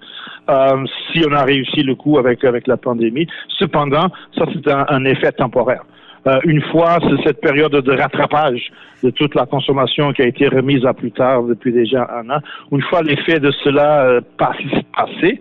euh, 0.49 0.85
si 1.12 1.23
on 1.28 1.33
a 1.33 1.45
réussi 1.45 1.83
le 1.83 1.95
coup 1.95 2.18
avec 2.18 2.45
avec 2.45 2.66
la 2.66 2.76
pandémie. 2.76 3.26
Cependant, 3.59 4.09
ça 4.37 4.45
c'est 4.52 4.71
un, 4.71 4.87
un 4.88 5.04
effet 5.04 5.33
temporaire. 5.33 5.85
Euh, 6.26 6.40
une 6.45 6.62
fois 6.62 6.99
cette 7.25 7.40
période 7.40 7.73
de 7.73 7.92
rattrapage 7.92 8.71
de 9.02 9.11
toute 9.11 9.35
la 9.35 9.47
consommation 9.47 10.12
qui 10.12 10.23
a 10.23 10.26
été 10.26 10.49
remise 10.49 10.85
à 10.85 10.92
plus 10.92 11.12
tard 11.12 11.45
depuis 11.45 11.73
déjà 11.73 12.09
un 12.12 12.28
an, 12.30 12.40
une 12.73 12.83
fois 12.83 13.02
l'effet 13.02 13.38
de 13.38 13.50
cela 13.62 14.04
euh, 14.04 14.21
passé, 14.37 15.38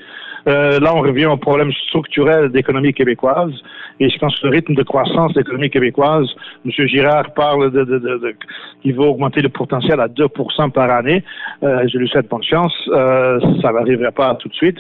euh, 0.48 0.80
là, 0.80 0.96
on 0.96 1.02
revient 1.02 1.26
au 1.26 1.38
problème 1.38 1.72
structurel 1.88 2.50
d'économie 2.50 2.94
québécoise. 2.94 3.52
Et 4.00 4.10
je 4.10 4.18
pense 4.18 4.40
que 4.40 4.48
le 4.48 4.54
rythme 4.54 4.76
de 4.76 4.84
croissance 4.84 5.34
de 5.34 5.40
l'économie 5.40 5.70
québécoise, 5.70 6.28
M. 6.66 6.72
Girard 6.88 7.34
parle 7.34 7.72
de, 7.72 7.84
de, 7.84 7.98
de, 7.98 8.18
de 8.18 8.36
qu'il 8.82 8.96
va 8.96 9.04
augmenter 9.04 9.42
le 9.42 9.50
potentiel 9.50 10.00
à 10.00 10.08
2% 10.08 10.72
par 10.72 10.90
année. 10.90 11.24
Euh, 11.64 11.88
je 11.92 11.98
lui 11.98 12.08
souhaite 12.08 12.30
bonne 12.30 12.44
chance. 12.44 12.74
Euh, 12.90 13.40
ça 13.62 13.72
n'arriverait 13.72 14.12
pas 14.12 14.36
tout 14.36 14.50
de 14.50 14.54
suite. 14.54 14.78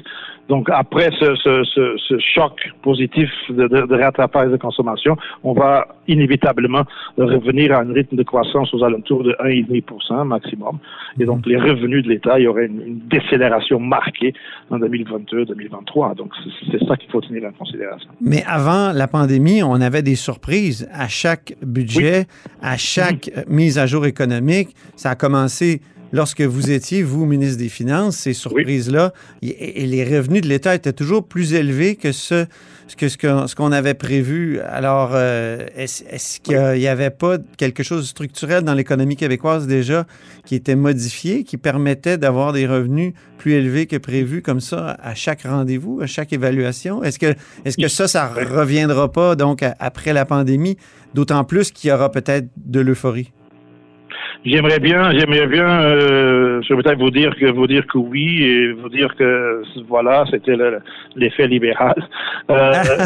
Donc, 0.50 0.70
après 0.70 1.10
ce, 1.20 1.36
ce, 1.36 1.63
ce, 1.63 1.96
ce 1.98 2.20
choc 2.20 2.54
positif 2.82 3.30
de, 3.50 3.68
de, 3.68 3.86
de, 3.86 3.96
rattrapage 3.96 4.50
de 4.51 4.58
consommation, 4.58 5.18
on 5.44 5.54
va 5.54 5.88
inévitablement 6.08 6.84
revenir 7.18 7.74
à 7.74 7.82
un 7.82 7.92
rythme 7.94 8.16
de 8.16 8.24
croissance 8.24 8.74
aux 8.74 8.84
alentours 8.84 9.24
de 9.24 9.34
1,5 9.44 10.24
maximum. 10.25 10.80
Et 11.20 11.25
donc, 11.25 11.46
les 11.46 11.58
revenus 11.58 12.04
de 12.04 12.10
l'État, 12.10 12.39
il 12.39 12.44
y 12.44 12.48
aurait 12.48 12.68
une, 12.68 12.82
une 12.82 13.00
décélération 13.08 13.80
marquée 13.80 14.34
en 14.70 14.80
2022-2023. 14.80 16.16
Donc, 16.16 16.32
c'est 16.72 16.84
ça 16.86 16.96
qu'il 16.96 17.10
faut 17.12 17.22
tenir 17.22 17.44
en 17.46 17.51
considération. 17.51 18.10
Mais 18.22 18.44
avant 18.48 18.92
la 18.94 19.08
pandémie, 19.08 19.63
on 19.63 19.82
avait 19.82 20.01
des 20.01 20.16
surprises 20.16 20.88
à 20.94 21.08
chaque 21.08 21.54
budget, 21.62 22.20
Oui. 22.20 22.51
à 22.62 22.77
chaque 22.77 23.30
euh, 23.36 23.42
mise 23.50 23.77
à 23.77 23.86
jour 23.86 24.06
économique. 24.06 24.70
Ça 24.96 25.12
a 25.12 25.16
commencé 25.16 25.82
lorsque 26.12 26.42
vous 26.42 26.72
étiez, 26.72 27.04
vous, 27.04 27.26
ministre 27.26 27.58
des 27.58 27.70
Finances, 27.70 28.18
ces 28.18 28.34
surprises-là, 28.34 29.14
et, 29.42 29.84
et 29.84 29.86
les 29.88 30.04
revenus 30.04 30.42
de 30.42 30.48
l'État 30.48 30.74
étaient 30.76 30.94
toujours 30.94 31.28
plus 31.28 31.54
élevés 31.54 31.96
que 31.96 32.12
ce, 32.12 32.46
que, 32.98 33.08
ce 33.10 33.56
qu'on 33.56 33.72
avait 33.72 33.94
prévu. 33.94 34.60
Alors, 34.62 35.12
euh, 35.14 35.66
est-ce 35.76 36.40
qu'il 36.40 36.58
n'y 36.80 36.88
avait 36.88 37.10
pas 37.10 37.38
quelque 37.58 37.84
chose 37.84 38.02
de 38.04 38.08
structurel 38.08 38.64
dans 38.64 38.74
l'économie 38.74 39.16
québécoise 39.16 39.68
déjà 39.68 40.06
qui 40.46 40.56
était 40.56 40.76
modifié, 40.76 41.44
qui 41.44 41.58
permettait 41.58 42.18
d'avoir 42.18 42.54
des 42.54 42.66
revenus 42.68 43.14
plus 43.38 43.54
élevés 43.54 43.86
que 43.86 43.98
prévu 43.98 44.42
comme 44.42 44.62
ça 44.62 44.98
à 45.04 45.14
chaque 45.16 45.42
rendez-vous, 45.44 46.00
à 46.02 46.08
chaque 46.08 46.32
évaluation? 46.34 47.04
Est-ce 47.04 47.20
que, 47.20 47.36
est-ce 47.66 47.78
que 47.78 47.88
ça, 47.88 48.08
ça 48.08 48.28
reviendra 48.28 49.12
pas 49.12 49.36
donc 49.36 49.62
à- 49.64 49.76
après 49.80 50.14
la 50.14 50.26
pandémie, 50.26 50.78
d'autant 51.14 51.44
plus 51.44 51.72
qu'il 51.72 51.90
y 51.90 51.94
aura 51.94 52.12
peut-être 52.12 52.48
de 52.58 52.80
l'euphorie? 52.80 53.32
J'aimerais 54.46 54.79
bien, 54.79 55.12
j'aimerais 55.12 55.48
bien, 55.48 55.67
euh, 55.82 56.62
je 56.62 56.74
vais 56.74 56.82
peut-être 56.82 57.00
vous 57.00 57.10
dire 57.12 57.36
que 57.36 57.48
vous 57.51 57.67
dire 57.67 57.86
que 57.88 57.98
oui 57.98 58.44
et 58.44 58.72
vous 58.72 58.88
dire 58.89 59.13
que 59.15 59.62
voilà, 59.88 60.24
c'était 60.32 60.56
le- 60.56 60.79
l'effet 61.15 61.48
libéral. 61.48 61.96
Euh, 62.50 62.53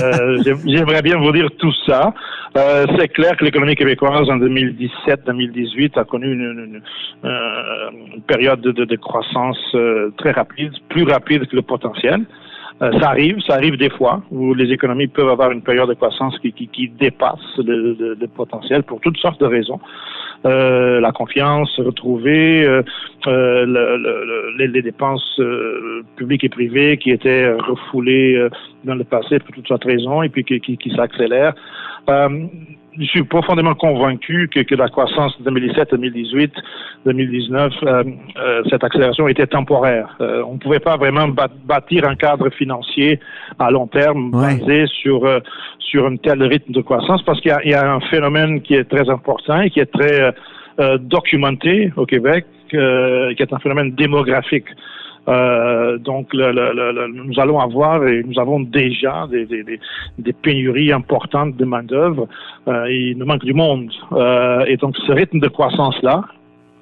euh, 0.03 0.38
j'aim- 0.45 0.61
j'aimerais 0.67 1.01
bien 1.01 1.17
vous 1.17 1.31
dire 1.31 1.50
tout 1.57 1.73
ça. 1.88 2.13
Euh, 2.57 2.85
c'est 2.97 3.07
clair 3.07 3.35
que 3.38 3.45
l'économie 3.45 3.75
québécoise 3.75 4.29
en 4.29 4.38
2017-2018 4.38 5.97
a 5.97 6.03
connu 6.03 6.31
une, 6.31 6.41
une- 6.41 6.59
une, 6.75 6.81
euh, 7.25 7.89
une 8.15 8.21
période 8.23 8.61
de, 8.61 8.71
de- 8.71 8.85
de 8.85 8.95
croissance 8.97 9.57
euh, 9.73 10.11
très 10.17 10.31
rapide, 10.31 10.73
plus 10.89 11.03
rapide 11.03 11.47
que 11.47 11.55
le 11.55 11.61
potentiel. 11.61 12.21
Euh, 12.81 12.91
ça 13.00 13.09
arrive, 13.09 13.39
ça 13.45 13.53
arrive 13.55 13.77
des 13.77 13.91
fois 13.91 14.23
où 14.31 14.53
les 14.55 14.71
économies 14.71 15.07
peuvent 15.07 15.29
avoir 15.29 15.51
une 15.51 15.61
période 15.61 15.88
de 15.88 15.93
croissance 15.93 16.38
qui, 16.39 16.51
qui, 16.51 16.67
qui 16.67 16.89
dépasse 16.89 17.39
le, 17.59 17.93
le- 17.93 18.17
le 18.19 18.27
potentiel 18.27 18.81
pour 18.83 19.00
toutes 19.01 19.17
sortes 19.17 19.39
de 19.39 19.45
raisons. 19.45 19.79
Euh, 20.45 21.00
la 21.00 21.11
confiance 21.11 21.79
retrouvée, 21.79 22.63
euh, 22.65 22.81
euh, 23.27 23.65
le- 23.67 23.97
le- 23.97 24.55
le- 24.57 24.65
les, 24.65 24.81
dépenses 24.81 25.39
euh, 25.39 26.01
publiques 26.15 26.43
et 26.43 26.50
privées 26.50 26.97
qui 26.97 27.11
étaient 27.11 27.53
refoulées 27.53 28.33
euh, 28.35 28.50
dans 28.83 28.95
le 28.95 29.03
passé 29.03 29.38
pour 29.38 29.53
toutes 29.53 29.67
sortes 29.67 29.85
de 29.85 29.91
raisons 29.91 30.23
et 30.23 30.29
puis 30.29 30.43
qui, 30.43 30.59
qui 30.59 30.89
s'accélèrent. 30.95 31.53
Je 33.00 33.05
suis 33.05 33.24
profondément 33.24 33.74
convaincu 33.74 34.50
que, 34.53 34.60
que 34.62 34.75
la 34.75 34.89
croissance 34.89 35.38
de 35.39 35.45
2017, 35.45 35.91
2018, 35.91 36.53
2019, 37.05 37.74
euh, 37.83 38.03
euh, 38.38 38.63
cette 38.69 38.83
accélération 38.83 39.27
était 39.29 39.48
temporaire. 39.48 40.15
Euh, 40.19 40.43
on 40.45 40.53
ne 40.55 40.60
pouvait 40.60 40.79
pas 40.79 40.98
vraiment 40.98 41.27
bâtir 41.65 42.07
un 42.07 42.15
cadre 42.15 42.50
financier 42.50 43.19
à 43.60 43.71
long 43.71 43.88
terme 43.88 44.36
Ouais. 44.36 44.57
basé 44.60 44.86
sur 44.88 45.25
euh, 45.25 45.39
sur 45.79 46.05
un 46.05 46.17
tel 46.17 46.43
rythme 46.43 46.74
de 46.74 46.81
croissance 46.81 47.21
parce 47.24 47.39
qu'il 47.41 47.55
y 47.65 47.69
y 47.69 47.74
a 47.74 47.93
un 47.93 48.01
phénomène 48.01 48.62
qui 48.62 48.75
est 48.75 48.86
très 48.86 49.10
important 49.10 49.62
et 49.62 49.69
qui 49.69 49.79
est 49.79 49.91
très 49.91 50.21
euh, 50.21 50.31
euh, 50.79 50.98
documenté 50.98 51.91
au 51.95 52.05
Québec, 52.05 52.45
euh, 52.74 53.33
qui 53.36 53.43
est 53.43 53.53
un 53.53 53.60
phénomène 53.60 53.91
démographique. 53.91 54.65
Euh, 55.28 55.98
donc, 56.00 56.34
le, 56.34 56.51
le- 56.51 56.74
le- 56.74 56.92
le- 56.92 57.08
nous 57.13 57.40
allons 57.40 57.60
avoir 57.60 58.08
et 58.08 58.24
nous 58.24 58.40
avons 58.40 58.60
déjà 58.60 59.28
des, 59.30 59.46
des, 59.46 59.63
des, 59.63 59.80
des 60.18 60.34
pénuries 60.34 60.92
importantes 60.92 61.56
de 61.58 61.66
main-d'œuvre. 61.66 62.28
Euh, 62.68 62.92
il 62.92 63.18
nous 63.18 63.25
manque 63.25 63.46
du 63.46 63.54
monde. 63.54 63.92
Euh, 64.13 64.66
et 64.66 64.78
donc, 64.78 64.98
ce 64.98 65.12
rythme 65.12 65.40
de 65.40 65.48
croissance-là, 65.48 66.24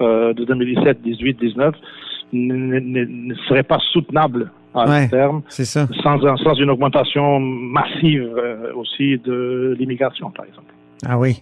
euh, 0.01 0.34
de 0.34 0.46
2017, 0.46 1.01
18, 1.01 1.39
19, 1.39 1.75
ne, 2.31 2.79
ne- 2.79 3.05
ne 3.05 3.36
serait 3.48 3.63
pas 3.63 3.79
soutenable 3.91 4.51
à 4.74 4.86
long 4.86 4.91
Ouais. 4.91 5.08
terme 5.10 5.41
ça. 5.50 5.88
sans, 6.01 6.25
un- 6.25 6.38
sans 6.38 6.53
une 6.53 6.69
augmentation 6.69 7.39
massive 7.39 8.29
aussi 8.75 9.17
de 9.17 9.75
l'immigration, 9.77 10.29
par 10.31 10.46
exemple. 10.46 10.74
Ah 11.05 11.17
oui. 11.19 11.41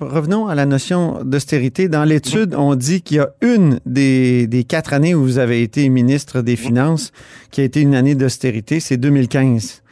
Revenons 0.00 0.46
à 0.48 0.54
la 0.54 0.66
notion 0.66 1.22
d'austérité. 1.24 1.88
Dans 1.88 2.04
l'étude, 2.04 2.54
on 2.56 2.74
dit 2.74 3.02
qu'il 3.02 3.16
y 3.18 3.20
a 3.20 3.28
une 3.42 3.80
des, 3.86 4.46
des 4.46 4.64
quatre 4.64 4.92
années 4.92 5.14
où 5.14 5.22
vous 5.22 5.38
avez 5.38 5.62
été 5.62 5.88
ministre 5.88 6.42
des 6.42 6.56
Finances 6.56 7.12
qui 7.50 7.60
a 7.60 7.64
été 7.64 7.80
une 7.80 7.94
année 7.94 8.14
d'austérité, 8.14 8.80
c'est 8.80 8.96
2015. 8.96 9.82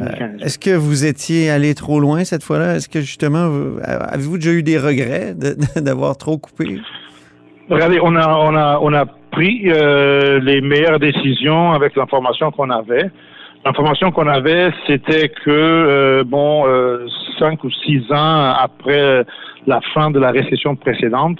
Euh, 0.00 0.04
2015. 0.06 0.30
Est-ce 0.42 0.58
que 0.58 0.70
vous 0.74 1.04
étiez 1.04 1.50
allé 1.50 1.74
trop 1.74 2.00
loin 2.00 2.24
cette 2.24 2.42
fois-là? 2.42 2.76
Est-ce 2.76 2.88
que 2.88 3.00
justement, 3.00 3.48
vous- 3.48 3.78
avez-vous 3.84 4.38
déjà 4.38 4.52
eu 4.52 4.62
des 4.62 4.78
regrets 4.78 5.34
de- 5.34 5.56
d'avoir 5.80 6.16
trop 6.16 6.36
coupé? 6.38 6.80
Regardez, 7.70 7.98
on 8.02 8.14
a, 8.16 8.28
on 8.28 8.54
a, 8.56 8.78
on 8.82 8.92
a 8.92 9.06
pris 9.32 9.62
euh, 9.66 10.38
les 10.40 10.60
meilleures 10.60 10.98
décisions 10.98 11.72
avec 11.72 11.96
l'information 11.96 12.50
qu'on 12.50 12.70
avait. 12.70 13.10
L'information 13.64 14.10
qu'on 14.10 14.26
avait, 14.26 14.70
c'était 14.86 15.28
que 15.30 15.50
euh, 15.50 16.24
bon, 16.24 16.66
euh, 16.66 17.06
cinq 17.38 17.64
ou 17.64 17.70
six 17.70 18.02
ans 18.12 18.52
après 18.58 19.24
la 19.66 19.80
fin 19.94 20.10
de 20.10 20.18
la 20.18 20.30
récession 20.30 20.76
précédente, 20.76 21.38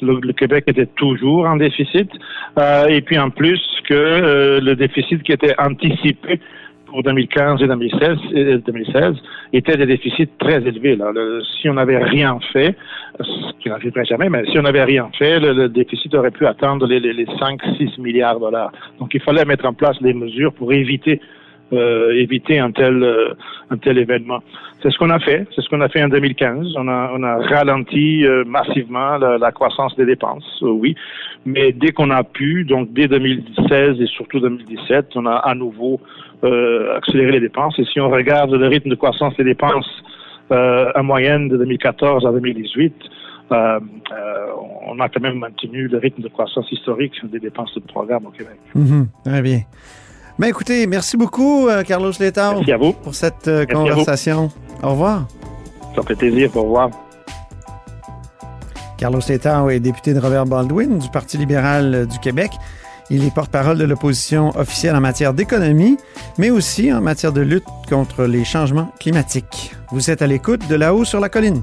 le, 0.00 0.32
Québec 0.32 0.64
était 0.66 0.86
toujours 0.86 1.46
en 1.46 1.56
déficit. 1.56 2.10
Euh, 2.58 2.86
et 2.86 3.00
puis 3.00 3.18
en 3.18 3.30
plus 3.30 3.60
que 3.88 3.94
euh, 3.94 4.60
le 4.60 4.74
déficit 4.74 5.22
qui 5.22 5.32
était 5.32 5.54
anticipé 5.58 6.40
pour 6.86 7.02
2015 7.02 7.62
et 7.62 7.66
2016, 7.66 8.18
et 8.32 8.58
2016 8.58 9.14
était 9.52 9.76
des 9.76 9.86
déficits 9.86 10.28
très 10.38 10.62
élevés. 10.62 10.96
Là. 10.96 11.10
Le- 11.12 11.42
si 11.60 11.68
on 11.68 11.74
n'avait 11.74 12.02
rien 12.02 12.38
fait, 12.52 12.76
ce 13.20 13.52
qui 13.60 13.68
n'arriverait 13.68 14.04
jamais, 14.04 14.28
mais 14.28 14.44
si 14.50 14.58
on 14.58 14.62
n'avait 14.62 14.84
rien 14.84 15.10
fait, 15.18 15.40
le, 15.40 15.52
le 15.52 15.68
déficit 15.68 16.14
aurait 16.14 16.30
pu 16.30 16.46
atteindre 16.46 16.86
les, 16.86 17.00
les, 17.00 17.12
les 17.12 17.26
5-6 17.26 18.00
milliards 18.00 18.36
de 18.36 18.40
dollars. 18.40 18.72
Donc 19.00 19.12
il 19.14 19.20
fallait 19.20 19.44
mettre 19.44 19.66
en 19.66 19.74
place 19.74 20.00
des 20.00 20.14
mesures 20.14 20.52
pour 20.52 20.72
éviter 20.72 21.20
euh, 21.72 22.12
éviter 22.12 22.58
un 22.58 22.70
tel 22.70 23.02
euh, 23.02 23.34
un 23.70 23.76
tel 23.76 23.98
événement. 23.98 24.40
C'est 24.82 24.90
ce 24.90 24.98
qu'on 24.98 25.10
a 25.10 25.18
fait. 25.18 25.46
C'est 25.54 25.62
ce 25.62 25.68
qu'on 25.68 25.80
a 25.80 25.88
fait 25.88 26.02
en 26.02 26.08
2015. 26.08 26.74
On 26.76 26.88
a 26.88 27.10
on 27.14 27.22
a 27.22 27.36
ralenti 27.38 28.24
euh, 28.24 28.44
massivement 28.44 29.16
la, 29.16 29.52
croissance 29.52 29.96
des 29.96 30.06
dépenses, 30.06 30.62
oui. 30.62 30.94
Mais 31.44 31.72
dès 31.72 31.92
qu'on 31.92 32.10
a 32.10 32.22
pu, 32.22 32.64
donc 32.64 32.92
dès 32.92 33.08
2016 33.08 34.00
et 34.00 34.06
surtout 34.06 34.40
2017, 34.40 35.12
on 35.16 35.26
a 35.26 35.34
à 35.34 35.54
nouveau 35.54 36.00
accéléré 36.42 37.32
les 37.32 37.40
dépenses. 37.40 37.78
Et 37.78 37.84
si 37.84 38.00
on 38.00 38.10
regarde 38.10 38.52
le 38.52 38.68
rythme 38.68 38.90
de 38.90 38.94
croissance 38.94 39.36
des 39.36 39.44
dépenses 39.44 39.90
en 40.50 41.02
moyenne 41.02 41.48
de 41.48 41.56
2014 41.56 42.26
à 42.26 42.30
2018, 42.30 42.94
euh, 43.52 43.78
euh, 44.12 44.46
on 44.88 44.98
a 44.98 45.08
quand 45.08 45.20
même 45.20 45.38
maintenu 45.38 45.86
le 45.86 45.98
rythme 45.98 46.22
de 46.22 46.28
croissance 46.28 46.70
historique 46.72 47.14
des 47.30 47.38
dépenses 47.38 47.74
de 47.74 47.80
programme 47.80 48.26
au 48.26 48.30
Québec. 48.30 48.58
Mhm, 48.74 49.06
Très 49.24 49.42
bien. 49.42 49.60
Ben 50.38 50.48
écoutez, 50.48 50.86
merci 50.86 51.16
beaucoup, 51.16 51.66
euh, 51.68 51.82
Carlos 51.82 52.12
Letao, 52.20 52.56
Merci 52.56 52.72
à 52.72 52.76
vous. 52.76 52.92
pour 52.92 53.14
cette 53.14 53.48
euh, 53.48 53.64
conversation. 53.64 54.50
Au 54.82 54.90
revoir. 54.90 55.26
Ça 55.94 56.02
fait 56.02 56.14
plaisir. 56.14 56.50
Au 56.54 56.62
revoir. 56.64 56.90
Carlos 58.98 59.20
Letao 59.26 59.70
est 59.70 59.80
député 59.80 60.12
de 60.12 60.20
Robert 60.20 60.44
Baldwin 60.44 60.98
du 60.98 61.08
Parti 61.08 61.38
libéral 61.38 61.94
euh, 61.94 62.04
du 62.04 62.18
Québec. 62.18 62.50
Il 63.08 63.24
est 63.24 63.32
porte-parole 63.32 63.78
de 63.78 63.84
l'opposition 63.84 64.50
officielle 64.58 64.94
en 64.96 65.00
matière 65.00 65.32
d'économie, 65.32 65.96
mais 66.38 66.50
aussi 66.50 66.92
en 66.92 67.00
matière 67.00 67.32
de 67.32 67.40
lutte 67.40 67.64
contre 67.88 68.24
les 68.24 68.44
changements 68.44 68.92
climatiques. 68.98 69.74
Vous 69.92 70.10
êtes 70.10 70.20
à 70.22 70.26
l'écoute 70.26 70.68
de 70.68 70.74
là-haut 70.74 71.04
sur 71.04 71.20
la 71.20 71.28
colline. 71.28 71.62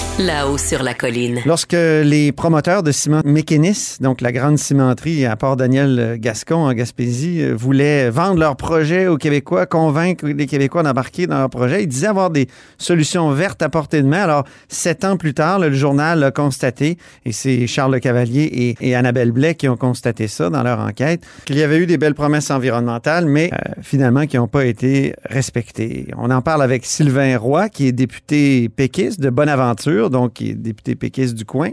là-haut 0.19 0.57
sur 0.57 0.83
la 0.83 0.93
colline. 0.93 1.39
Lorsque 1.45 1.73
les 1.73 2.31
promoteurs 2.31 2.83
de 2.83 2.91
ciment 2.91 3.21
Mécanis, 3.23 3.97
donc 3.99 4.21
la 4.21 4.31
grande 4.31 4.57
cimenterie 4.57 5.25
à 5.25 5.35
Port-Daniel 5.35 6.17
Gascon 6.19 6.55
en 6.55 6.73
Gaspésie, 6.73 7.41
euh, 7.41 7.53
voulaient 7.55 8.09
vendre 8.09 8.39
leur 8.39 8.55
projet 8.55 9.07
aux 9.07 9.17
Québécois, 9.17 9.65
convaincre 9.65 10.27
les 10.27 10.45
Québécois 10.45 10.83
d'embarquer 10.83 11.27
dans 11.27 11.37
leur 11.37 11.49
projet, 11.49 11.83
ils 11.83 11.87
disaient 11.87 12.07
avoir 12.07 12.29
des 12.29 12.47
solutions 12.77 13.31
vertes 13.31 13.61
à 13.61 13.69
portée 13.69 14.01
de 14.01 14.07
main. 14.07 14.21
Alors, 14.21 14.45
sept 14.67 15.05
ans 15.05 15.17
plus 15.17 15.33
tard, 15.33 15.59
le 15.59 15.71
journal 15.71 16.23
a 16.23 16.31
constaté, 16.31 16.97
et 17.25 17.31
c'est 17.31 17.67
Charles 17.67 17.93
Le 17.93 17.99
Cavalier 17.99 18.43
et, 18.43 18.75
et 18.81 18.95
Annabelle 18.95 19.31
Blais 19.31 19.55
qui 19.55 19.69
ont 19.69 19.77
constaté 19.77 20.27
ça 20.27 20.49
dans 20.49 20.63
leur 20.63 20.79
enquête, 20.79 21.23
qu'il 21.45 21.57
y 21.57 21.63
avait 21.63 21.77
eu 21.77 21.85
des 21.85 21.97
belles 21.97 22.15
promesses 22.15 22.51
environnementales, 22.51 23.25
mais 23.25 23.49
euh, 23.53 23.73
finalement 23.81 24.25
qui 24.25 24.37
n'ont 24.37 24.47
pas 24.47 24.65
été 24.65 25.13
respectées. 25.29 26.07
On 26.17 26.31
en 26.31 26.41
parle 26.41 26.63
avec 26.63 26.85
Sylvain 26.85 27.37
Roy, 27.37 27.69
qui 27.69 27.87
est 27.87 27.91
député 27.91 28.69
péquiste 28.69 29.19
de 29.19 29.29
Bonaventure, 29.29 30.00
donc 30.09 30.33
qui 30.33 30.51
est 30.51 30.55
député 30.55 30.95
péquiste 30.95 31.35
du 31.35 31.45
coin. 31.45 31.69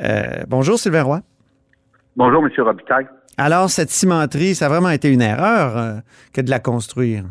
Euh, 0.00 0.44
bonjour 0.48 0.78
Sylvain 0.78 1.02
Roy. 1.02 1.20
Bonjour, 2.16 2.44
M. 2.44 2.50
Robitaille. 2.58 3.06
Alors, 3.38 3.70
cette 3.70 3.88
cimenterie, 3.90 4.54
ça 4.54 4.66
a 4.66 4.68
vraiment 4.68 4.90
été 4.90 5.10
une 5.12 5.22
erreur 5.22 5.76
euh, 5.76 5.92
que 6.34 6.40
de 6.40 6.50
la 6.50 6.58
construire? 6.58 7.24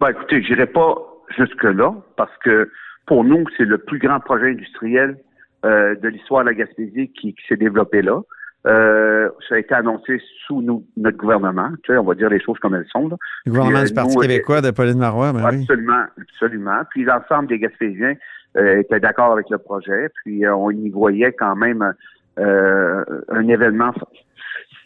Ben, 0.00 0.08
écoutez, 0.10 0.42
je 0.42 0.48
n'irai 0.48 0.66
pas 0.66 0.94
jusque-là, 1.36 1.92
parce 2.16 2.32
que 2.44 2.70
pour 3.06 3.24
nous, 3.24 3.44
c'est 3.56 3.64
le 3.64 3.78
plus 3.78 3.98
grand 3.98 4.20
projet 4.20 4.50
industriel 4.50 5.18
euh, 5.64 5.94
de 5.96 6.08
l'histoire 6.08 6.44
de 6.44 6.50
la 6.50 6.54
Gaspésie 6.54 7.12
qui, 7.12 7.34
qui 7.34 7.42
s'est 7.48 7.56
développé 7.56 8.02
là. 8.02 8.20
Euh, 8.66 9.28
ça 9.48 9.56
a 9.56 9.58
été 9.58 9.74
annoncé 9.74 10.20
sous 10.46 10.62
nous, 10.62 10.84
notre 10.96 11.16
gouvernement. 11.16 11.70
Tu 11.82 11.92
sais, 11.92 11.98
on 11.98 12.04
va 12.04 12.14
dire 12.14 12.28
les 12.28 12.40
choses 12.40 12.58
comme 12.60 12.74
elles 12.74 12.86
sont. 12.92 13.08
Là. 13.08 13.16
Le 13.44 13.50
gouvernement 13.50 13.80
Puis, 13.80 13.86
du 13.86 13.92
euh, 13.92 14.02
Parti 14.02 14.16
nous, 14.16 14.22
québécois 14.22 14.60
de 14.60 14.70
Pauline 14.70 14.98
Marois, 14.98 15.32
ben 15.32 15.48
oui. 15.50 15.60
Absolument, 15.62 16.04
absolument. 16.20 16.80
Puis 16.90 17.04
l'ensemble 17.04 17.48
des 17.48 17.58
Gaspésiens 17.58 18.14
euh, 18.56 18.80
étaient 18.80 19.00
d'accord 19.00 19.32
avec 19.32 19.50
le 19.50 19.58
projet. 19.58 20.08
Puis 20.22 20.44
euh, 20.44 20.54
on 20.54 20.70
y 20.70 20.90
voyait 20.90 21.32
quand 21.32 21.56
même 21.56 21.94
euh, 22.38 23.04
un 23.28 23.48
événement, 23.48 23.92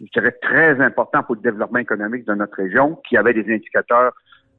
je 0.00 0.06
dirais, 0.12 0.36
très 0.40 0.80
important 0.80 1.22
pour 1.22 1.34
le 1.34 1.42
développement 1.42 1.80
économique 1.80 2.26
de 2.26 2.34
notre 2.34 2.56
région, 2.56 2.98
qui 3.06 3.16
avait 3.16 3.34
des 3.34 3.52
indicateurs 3.52 4.12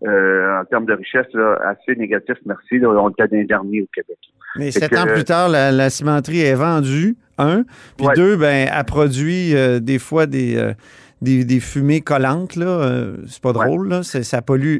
euh, 0.05 0.59
en 0.61 0.65
termes 0.65 0.85
de 0.85 0.93
richesse 0.93 1.27
là, 1.33 1.57
assez 1.65 1.95
négatifs. 1.97 2.37
Merci. 2.45 2.79
Là, 2.79 2.89
on 2.89 3.09
était 3.09 3.27
derniers 3.45 3.81
au 3.81 3.87
Québec. 3.93 4.17
Mais 4.57 4.71
sept 4.71 4.95
ans 4.97 5.05
plus 5.05 5.23
tard, 5.23 5.49
la, 5.49 5.71
la 5.71 5.89
cimenterie 5.89 6.41
est 6.41 6.55
vendue, 6.55 7.15
un. 7.37 7.63
Puis 7.97 8.07
Ouais. 8.07 8.13
deux, 8.15 8.37
ben, 8.37 8.69
a 8.71 8.83
produit 8.83 9.55
euh, 9.55 9.79
des 9.79 9.99
fois 9.99 10.25
des, 10.25 10.57
euh, 10.57 10.73
des, 11.21 11.43
des 11.45 11.59
fumées 11.59 12.01
collantes. 12.01 12.55
Là. 12.55 12.65
Euh, 12.65 13.17
c'est 13.27 13.41
pas 13.41 13.51
Ouais. 13.51 13.65
drôle. 13.65 13.89
Là. 13.89 14.03
Ça 14.03 14.41
pollue 14.41 14.77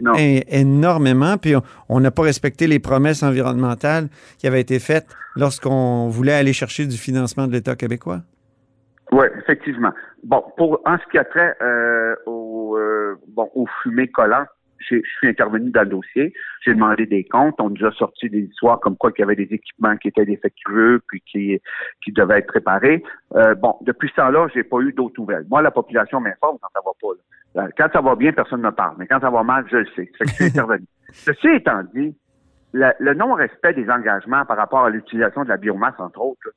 énormément. 0.50 1.38
Puis 1.38 1.54
on- 1.90 2.00
n'a 2.00 2.12
pas 2.12 2.24
respecté 2.24 2.68
les 2.68 2.80
promesses 2.80 3.24
environnementales 3.24 4.08
qui 4.38 4.48
avaient 4.48 4.62
été 4.62 4.80
faites 4.80 5.08
lorsqu'on 5.36 6.08
voulait 6.10 6.34
aller 6.34 6.54
chercher 6.54 6.86
du 6.86 6.98
financement 6.98 7.48
de 7.48 7.54
l'État 7.54 7.76
québécois. 7.76 8.22
Oui, 9.12 9.26
effectivement. 9.40 9.92
Bon, 10.24 10.44
pour 10.58 10.82
en 10.86 10.98
ce 10.98 11.04
qui 11.12 11.18
a 11.18 11.24
trait 11.24 11.56
euh, 11.62 12.16
au, 12.26 12.76
euh, 12.78 13.16
bon, 13.30 13.50
aux 13.56 13.66
fumées 13.84 14.10
collantes, 14.10 14.48
je 14.80 15.00
suis 15.02 15.28
intervenu 15.28 15.70
dans 15.72 15.82
le 15.82 15.90
dossier. 15.90 16.34
J'ai 16.66 16.74
demandé 16.74 17.06
des 17.06 17.24
comptes. 17.24 17.56
On 17.60 17.70
nous 17.70 17.86
a 17.86 17.92
sorti 17.92 18.30
des 18.30 18.42
histoires 18.42 18.80
comme 18.80 18.98
quoi 18.98 19.12
qu'il 19.12 19.22
y 19.22 19.24
avait 19.24 19.36
des 19.36 19.54
équipements 19.54 19.96
qui 19.98 20.08
étaient 20.10 20.26
défectueux 20.26 21.02
puis 21.08 21.22
qui, 21.22 21.62
qui 22.04 22.12
devaient 22.12 22.40
être 22.40 22.52
réparés. 22.52 23.04
Euh, 23.36 23.56
bon, 23.56 23.76
depuis 23.82 24.10
ce 24.10 24.16
temps-là, 24.16 24.48
j'ai 24.54 24.64
pas 24.64 24.80
eu 24.82 24.94
d'autres 24.94 25.20
nouvelles. 25.20 25.46
Moi, 25.50 25.62
la 25.62 25.72
population 25.72 26.20
m'informe 26.20 26.58
quand 26.62 26.70
ça 26.74 26.80
va 26.86 26.92
pas. 27.02 27.08
là. 27.16 27.64
Euh, 27.64 27.70
Quand 27.78 27.88
ça 27.94 28.02
va 28.02 28.16
bien, 28.16 28.32
personne 28.34 28.62
ne 28.62 28.70
parle. 28.70 28.96
Mais 29.00 29.08
quand 29.08 29.20
ça 29.20 29.30
va 29.30 29.44
mal, 29.44 29.66
je 29.72 29.78
le 29.78 29.86
sais. 29.96 30.12
Fait 30.18 30.26
que 30.26 30.30
je 30.30 30.34
suis 30.36 30.46
intervenu. 30.58 30.86
Ceci 31.12 31.48
étant 31.48 31.84
dit, 31.96 32.16
la- 32.74 32.96
le 33.00 33.14
non-respect 33.14 33.74
des 33.74 33.90
engagements 33.90 34.46
par 34.46 34.58
rapport 34.58 34.86
à 34.86 34.90
l'utilisation 34.90 35.44
de 35.44 35.50
la 35.50 35.58
biomasse, 35.58 35.96
entre 36.00 36.22
autres, 36.22 36.50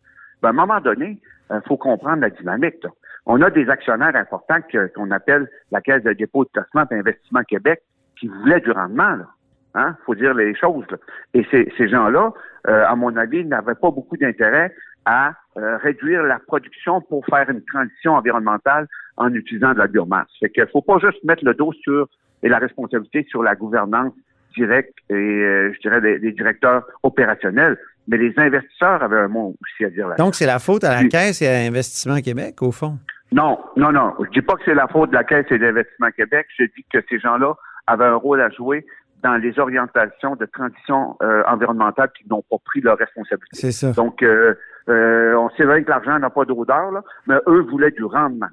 ben, 0.42 0.49
à 0.49 0.51
un 0.51 0.55
moment 0.55 0.81
donné, 0.81 1.18
il 1.53 1.61
faut 1.66 1.77
comprendre 1.77 2.21
la 2.23 2.31
dynamique. 2.31 2.83
là. 2.85 2.90
On 3.27 3.40
a 3.42 3.51
des 3.51 3.68
actionnaires 3.68 4.14
importants 4.16 4.61
que- 4.73 4.87
qu'on 4.95 5.11
appelle 5.11 5.49
la 5.71 5.81
Caisse 5.81 6.03
de 6.03 6.12
dépôt 6.12 6.45
de 6.45 6.51
placement 6.51 6.85
et 6.90 6.95
investissement 6.95 7.42
Québec 7.42 7.81
qui 8.21 8.29
voulaient 8.29 8.61
du 8.61 8.71
rendement. 8.71 9.17
Là. 9.17 9.27
Hein? 9.75 9.97
faut 10.05 10.15
dire 10.15 10.35
les 10.35 10.55
choses. 10.55 10.85
là. 10.91 10.99
Et 11.35 11.47
ces, 11.51 11.73
ces 11.79 11.89
gens-là, 11.89 12.33
euh, 12.69 12.85
à 12.87 12.95
mon 12.95 13.17
avis, 13.17 13.45
n'avaient 13.45 13.75
pas 13.75 13.91
beaucoup 13.91 14.17
d'intérêt 14.17 14.73
à 15.07 15.33
euh, 15.57 15.79
réduire 15.79 16.23
la 16.23 16.39
production 16.39 17.01
pour 17.01 17.25
faire 17.27 17.49
une 17.49 17.65
transition 17.65 18.15
environnementale 18.15 18.87
en 19.17 19.33
utilisant 19.33 19.73
de 19.73 19.79
la 19.79 19.87
biomasse. 19.87 20.29
Fait 20.39 20.51
qu'il 20.51 20.67
faut 20.69 20.83
pas 20.83 20.99
juste 20.99 21.23
mettre 21.25 21.45
le 21.45 21.55
dos 21.55 21.73
sur 21.73 22.07
et 22.43 22.49
la 22.49 22.59
responsabilité 22.59 23.27
sur 23.29 23.43
la 23.43 23.55
gouvernance 23.55 24.13
directe 24.57 24.95
et 25.09 25.15
euh, 25.15 25.73
je 25.75 25.81
dirais 25.81 26.01
des, 26.01 26.33
directeurs 26.33 26.85
opérationnels, 27.03 27.79
mais 28.09 28.19
les 28.19 28.33
investisseurs 28.37 29.03
avaient 29.03 29.21
un 29.21 29.29
mot 29.29 29.55
aussi 29.63 29.85
à 29.85 29.91
dire 29.91 30.09
là. 30.09 30.17
Donc, 30.17 30.35
c'est 30.35 30.47
la 30.47 30.59
faute 30.59 30.85
à 30.85 31.03
la. 31.03 31.09
Caisse 31.09 31.43
et 31.43 31.49
à 31.49 31.59
Investissement 31.67 32.21
Québec, 32.21 32.61
au 32.63 32.73
fond? 32.73 32.99
Non, 33.33 33.59
non, 33.77 33.93
non. 33.93 34.15
Je 34.25 34.31
dis 34.31 34.43
pas 34.43 34.55
que 34.55 34.63
c'est 34.65 34.75
la 34.75 34.89
faute 34.89 35.11
de 35.11 35.15
la 35.15 35.23
Caisse 35.23 35.47
et 35.51 35.59
d'Investissement 35.59 36.11
Québec. 36.11 36.47
Je 36.59 36.65
dis 36.65 36.85
que 36.93 36.99
ces 37.09 37.21
gens-là 37.21 37.55
avaient 37.90 38.05
un 38.05 38.14
rôle 38.16 38.40
à 38.40 38.50
jouer 38.50 38.87
dans 39.22 39.37
les 39.37 39.59
orientations 39.59 40.35
de 40.37 40.46
transition 40.46 41.16
euh, 41.22 41.42
environnementale 41.46 42.11
qui 42.16 42.26
n'ont 42.29 42.42
pas 42.50 42.57
pris 42.64 42.81
leur 42.81 42.96
responsabilité. 42.96 43.48
C'est 43.53 43.72
ça. 43.72 43.92
Donc, 43.92 44.22
euh, 44.22 44.55
euh, 44.88 45.35
on 45.35 45.50
sait 45.50 45.66
bien 45.66 45.83
que 45.83 45.90
l'argent 45.90 46.18
n'a 46.18 46.31
pas 46.31 46.44
d'odeur, 46.46 46.90
là, 46.90 47.03
mais 47.26 47.37
eux 47.46 47.61
voulaient 47.70 47.90
du 47.90 48.05
rendement. 48.05 48.48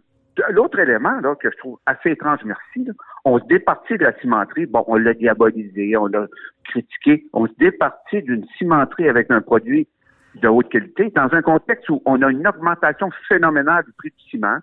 L'autre 0.51 0.77
élément 0.77 1.19
là, 1.21 1.33
que 1.41 1.49
je 1.49 1.57
trouve 1.57 1.79
assez 1.85 2.11
étrange, 2.11 2.39
merci, 2.45 2.83
là, 2.85 2.93
on 3.25 3.39
se 3.39 3.45
départit 3.45 3.97
de 3.97 4.03
la 4.03 4.13
cimenterie. 4.19 4.65
Bon, 4.67 4.83
on 4.87 4.95
l'a 4.97 5.13
diabolisé, 5.13 5.95
on 5.97 6.07
l'a 6.07 6.27
critiqué. 6.65 7.25
On 7.33 7.47
se 7.47 7.53
départit 7.57 8.21
d'une 8.21 8.45
cimenterie 8.57 9.09
avec 9.09 9.31
un 9.31 9.41
produit 9.41 9.87
de 10.35 10.47
haute 10.47 10.69
qualité 10.69 11.11
dans 11.15 11.29
un 11.31 11.41
contexte 11.41 11.89
où 11.89 12.01
on 12.05 12.21
a 12.21 12.29
une 12.29 12.47
augmentation 12.47 13.09
phénoménale 13.27 13.83
du 13.85 13.91
prix 13.93 14.09
du 14.15 14.29
ciment, 14.29 14.57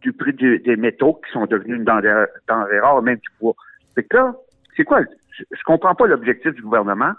du 0.00 0.12
prix 0.12 0.32
du- 0.32 0.60
des 0.60 0.76
métaux 0.76 1.20
qui 1.26 1.32
sont 1.32 1.44
devenus 1.44 1.76
une 1.78 1.84
denrée, 1.84 2.26
denrée 2.48 2.80
rare, 2.80 3.02
même 3.02 3.16
du 3.16 3.28
bois. 3.40 3.54
Fait 3.94 4.04
que 4.04 4.16
là, 4.16 4.34
c'est 4.76 4.84
quoi? 4.84 5.02
Je, 5.36 5.44
je 5.50 5.62
comprends 5.64 5.94
pas 5.94 6.06
l'objectif 6.06 6.52
du 6.52 6.62
gouvernement 6.62 7.12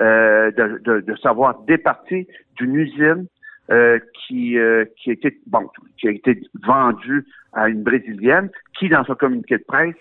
euh, 0.00 0.50
de, 0.52 0.78
de, 0.84 1.00
de 1.00 1.16
savoir 1.16 1.60
départir 1.62 2.24
d'une 2.56 2.74
usine 2.74 3.26
euh, 3.70 3.98
qui, 4.14 4.58
euh, 4.58 4.84
qui 4.96 5.10
a 5.10 5.12
été 5.14 5.38
bon, 5.46 5.68
qui 5.98 6.08
a 6.08 6.10
été 6.10 6.40
vendue 6.66 7.24
à 7.52 7.68
une 7.68 7.82
brésilienne, 7.82 8.50
qui 8.78 8.88
dans 8.88 9.04
son 9.04 9.14
communiqué 9.14 9.58
de 9.58 9.64
presse 9.66 9.94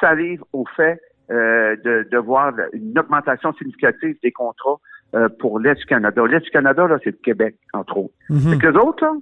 salive 0.00 0.42
au 0.52 0.64
fait 0.76 1.00
euh, 1.30 1.76
de, 1.84 2.08
de 2.10 2.18
voir 2.18 2.52
une 2.72 2.98
augmentation 2.98 3.52
significative 3.54 4.16
des 4.22 4.32
contrats 4.32 4.80
euh, 5.14 5.28
pour 5.40 5.58
l'Est 5.58 5.74
du 5.74 5.84
Canada. 5.86 6.24
L'Est 6.26 6.40
du 6.40 6.50
Canada, 6.50 6.86
là, 6.86 6.98
c'est 7.04 7.10
le 7.10 7.18
Québec, 7.22 7.56
entre 7.72 7.96
autres. 7.98 8.14
Que 8.58 8.66
les 8.68 8.76
autres, 8.76 9.04
là, 9.04 9.12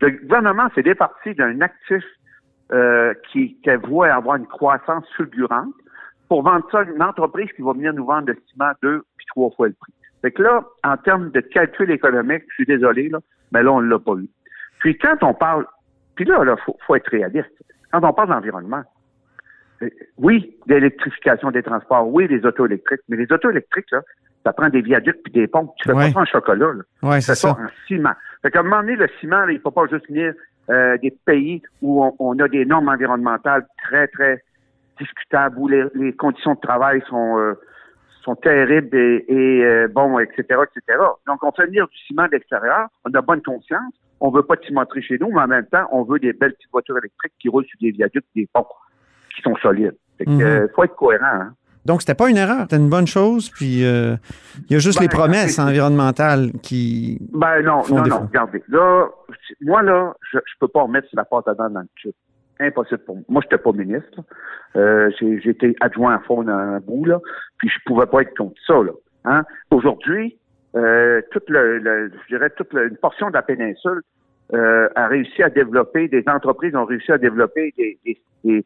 le 0.00 0.10
gouvernement 0.10 0.68
s'est 0.74 0.82
départi 0.82 1.34
d'un 1.34 1.60
actif 1.60 2.04
euh, 2.72 3.14
qui, 3.30 3.56
qui 3.62 3.70
voit 3.88 4.12
avoir 4.12 4.36
une 4.36 4.46
croissance 4.46 5.04
fulgurante 5.16 5.74
pour 6.28 6.42
vendre 6.42 6.66
ça 6.70 6.80
à 6.80 6.82
une 6.84 7.02
entreprise 7.02 7.50
qui 7.56 7.62
va 7.62 7.72
venir 7.72 7.92
nous 7.94 8.04
vendre 8.04 8.28
le 8.28 8.38
ciment 8.50 8.72
deux 8.82 9.02
puis 9.16 9.26
trois 9.28 9.50
fois 9.50 9.68
le 9.68 9.74
prix. 9.74 9.92
Fait 10.22 10.30
que 10.32 10.42
là, 10.42 10.64
en 10.84 10.96
termes 10.96 11.30
de 11.30 11.40
calcul 11.40 11.90
économique, 11.90 12.42
je 12.50 12.54
suis 12.54 12.66
désolé, 12.66 13.08
là, 13.08 13.18
mais 13.52 13.62
là, 13.62 13.72
on 13.72 13.80
ne 13.80 13.88
l'a 13.88 13.98
pas 13.98 14.14
eu. 14.16 14.28
Puis 14.80 14.98
quand 14.98 15.16
on 15.22 15.32
parle, 15.34 15.66
puis 16.16 16.24
là, 16.24 16.40
il 16.44 16.54
faut, 16.64 16.76
faut 16.86 16.96
être 16.96 17.08
réaliste. 17.10 17.50
Quand 17.92 18.02
on 18.04 18.12
parle 18.12 18.28
d'environnement, 18.30 18.82
euh, 19.82 19.88
oui, 20.18 20.56
d'électrification 20.66 21.50
des 21.50 21.62
transports, 21.62 22.08
oui, 22.12 22.26
des 22.28 22.44
autos 22.44 22.66
électriques, 22.66 23.00
mais 23.08 23.16
les 23.16 23.30
autos 23.32 23.50
électriques, 23.50 23.90
là, 23.92 24.02
ça 24.44 24.52
prend 24.52 24.68
des 24.68 24.82
viaducs 24.82 25.22
puis 25.22 25.32
des 25.32 25.46
ponts. 25.46 25.72
Tu 25.78 25.88
fais 25.88 25.94
Ouais. 25.94 26.08
pas 26.08 26.12
ça 26.14 26.20
en 26.20 26.24
chocolat, 26.26 26.72
là. 26.72 26.82
Oui, 27.02 27.22
C'est 27.22 27.34
ça, 27.34 27.48
ça. 27.48 27.50
en 27.50 27.68
ciment. 27.86 28.12
Fait 28.42 28.50
qu'à 28.50 28.60
un 28.60 28.62
moment 28.64 28.80
donné, 28.80 28.96
le 28.96 29.08
ciment, 29.20 29.44
là, 29.46 29.52
il 29.52 29.60
faut 29.60 29.70
pas 29.70 29.86
juste 29.90 30.06
venir 30.08 30.32
euh, 30.70 30.96
des 30.98 31.10
pays 31.24 31.62
où 31.80 32.04
on, 32.04 32.14
on 32.18 32.38
a 32.40 32.48
des 32.48 32.64
normes 32.66 32.88
environnementales 32.88 33.66
très, 33.84 34.06
très 34.08 34.42
discutables, 34.98 35.56
où 35.58 35.68
les, 35.68 35.84
les 35.94 36.12
conditions 36.12 36.54
de 36.54 36.60
travail 36.60 37.02
sont, 37.08 37.38
euh, 37.38 37.54
sont 38.22 38.34
terribles 38.36 38.96
et, 38.96 39.24
et 39.28 39.64
euh, 39.64 39.88
bon, 39.88 40.18
etc., 40.18 40.42
etc. 40.48 40.98
Donc, 41.26 41.42
on 41.42 41.52
fait 41.52 41.66
venir 41.66 41.86
du 41.88 41.96
ciment 42.06 42.26
de 42.26 42.32
l'extérieur, 42.32 42.88
on 43.04 43.12
a 43.14 43.20
bonne 43.22 43.42
conscience, 43.42 43.94
on 44.20 44.30
veut 44.30 44.42
pas 44.42 44.56
de 44.56 44.64
cimenterie 44.64 45.02
chez 45.02 45.18
nous, 45.20 45.30
mais 45.30 45.42
en 45.42 45.46
même 45.48 45.66
temps, 45.66 45.86
on 45.92 46.02
veut 46.02 46.18
des 46.18 46.32
belles 46.32 46.52
petites 46.54 46.70
voitures 46.72 46.98
électriques 46.98 47.32
qui 47.40 47.48
roulent 47.48 47.64
sur 47.66 47.78
des 47.80 47.90
viaducs, 47.92 48.24
des 48.34 48.48
ponts 48.52 48.66
qui 49.34 49.42
sont 49.42 49.54
solides. 49.56 49.96
Fait 50.18 50.24
que, 50.24 50.30
Mhm. 50.30 50.40
euh, 50.42 50.68
faut 50.74 50.84
être 50.84 50.96
cohérent, 50.96 51.24
hein. 51.26 51.54
Donc, 51.84 52.02
c'était 52.02 52.16
pas 52.16 52.28
une 52.28 52.36
erreur, 52.36 52.62
c'était 52.62 52.76
une 52.76 52.90
bonne 52.90 53.06
chose. 53.06 53.48
Puis, 53.50 53.82
euh, 53.86 54.16
il 54.68 54.72
y 54.72 54.76
a 54.76 54.78
juste 54.78 54.98
Ben, 54.98 55.04
les 55.04 55.08
promesses 55.08 55.58
environnementales 55.58 56.50
qui. 56.62 57.18
Ben 57.32 57.62
non, 57.62 57.82
non, 57.88 58.02
défaut. 58.02 58.18
non. 58.20 58.26
Regardez, 58.26 58.62
là, 58.68 59.06
moi 59.62 59.80
là, 59.82 60.12
je, 60.30 60.38
je 60.38 60.52
peux 60.60 60.68
pas 60.68 60.82
remettre 60.82 61.08
la 61.14 61.24
pâte 61.24 61.48
à 61.48 61.54
dents 61.54 61.70
dans 61.70 61.80
le 61.80 61.86
tube. 61.94 62.12
Impossible 62.60 63.04
pour 63.04 63.16
moi. 63.16 63.24
Moi, 63.28 63.42
j'étais 63.42 63.58
pas 63.62 63.72
ministre. 63.72 64.20
Euh, 64.76 65.10
adjoint 65.80 66.14
à 66.14 66.18
fond 66.20 66.42
dans 66.42 66.52
un 66.52 66.80
bout, 66.80 67.04
là, 67.04 67.20
puis 67.58 67.68
je 67.68 67.78
pouvais 67.86 68.06
pas 68.06 68.22
être 68.22 68.36
contre 68.36 68.60
ça. 68.66 68.74
Là. 68.74 68.92
Hein? 69.24 69.44
Aujourd'hui, 69.70 70.38
euh, 70.76 71.22
toute 71.30 71.48
le, 71.48 71.78
le- 71.78 72.10
je 72.22 72.34
dirais 72.34 72.50
toute 72.50 72.72
le- 72.72 72.88
une 72.88 72.96
portion 72.96 73.28
de 73.28 73.34
la 73.34 73.42
péninsule 73.42 74.02
euh, 74.54 74.88
a 74.94 75.06
réussi 75.08 75.42
à 75.42 75.50
développer, 75.50 76.08
des 76.08 76.24
entreprises 76.26 76.74
ont 76.74 76.84
réussi 76.84 77.12
à 77.12 77.18
développer 77.18 77.72
des, 77.76 77.98
des, 78.04 78.18
des, 78.44 78.64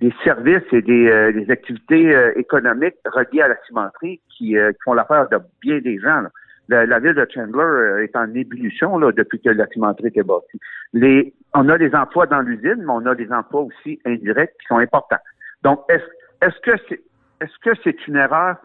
des 0.00 0.14
services 0.22 0.62
et 0.72 0.82
des, 0.82 1.08
euh, 1.10 1.32
des 1.32 1.50
activités 1.50 2.14
euh, 2.14 2.32
économiques 2.36 2.96
reliées 3.04 3.42
à 3.42 3.48
la 3.48 3.56
cimenterie 3.66 4.20
qui, 4.36 4.56
euh, 4.56 4.72
qui 4.72 4.78
font 4.84 4.94
l'affaire 4.94 5.28
de 5.28 5.38
bien 5.60 5.78
des 5.80 5.98
gens. 5.98 6.20
là. 6.22 6.30
La, 6.68 6.86
la 6.86 6.98
ville 6.98 7.14
de 7.14 7.26
Chandler 7.32 7.62
euh, 7.62 8.04
est 8.04 8.16
en 8.16 8.32
ébullition 8.34 8.96
là, 8.98 9.12
depuis 9.12 9.40
que 9.40 9.50
la 9.50 9.66
cimenterie 9.66 10.08
était 10.08 10.22
bâtie. 10.22 10.58
Les, 10.92 11.34
on 11.54 11.68
a 11.68 11.76
des 11.76 11.94
emplois 11.94 12.26
dans 12.26 12.40
l'usine, 12.40 12.78
mais 12.78 12.90
on 12.90 13.04
a 13.06 13.14
des 13.14 13.30
emplois 13.30 13.62
aussi 13.62 14.00
indirects 14.06 14.54
qui 14.60 14.66
sont 14.68 14.78
importants. 14.78 15.18
Donc, 15.62 15.80
est-ce 15.88 16.04
est-ce 16.40 16.60
que 16.60 16.72
c'est 16.88 17.00
est-ce 17.40 18.08
une 18.08 18.16
erreur? 18.16 18.56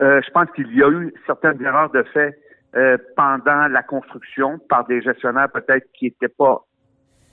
Euh, 0.00 0.20
je 0.24 0.30
pense 0.30 0.50
qu'il 0.54 0.74
y 0.74 0.82
a 0.82 0.90
eu 0.90 1.12
certaines 1.26 1.62
erreurs 1.62 1.90
de 1.90 2.02
fait 2.04 2.38
euh, 2.76 2.96
pendant 3.16 3.68
la 3.68 3.82
construction 3.82 4.58
par 4.68 4.86
des 4.86 5.02
gestionnaires 5.02 5.50
peut-être 5.50 5.86
qui 5.92 6.06
n'étaient 6.06 6.28
pas 6.28 6.64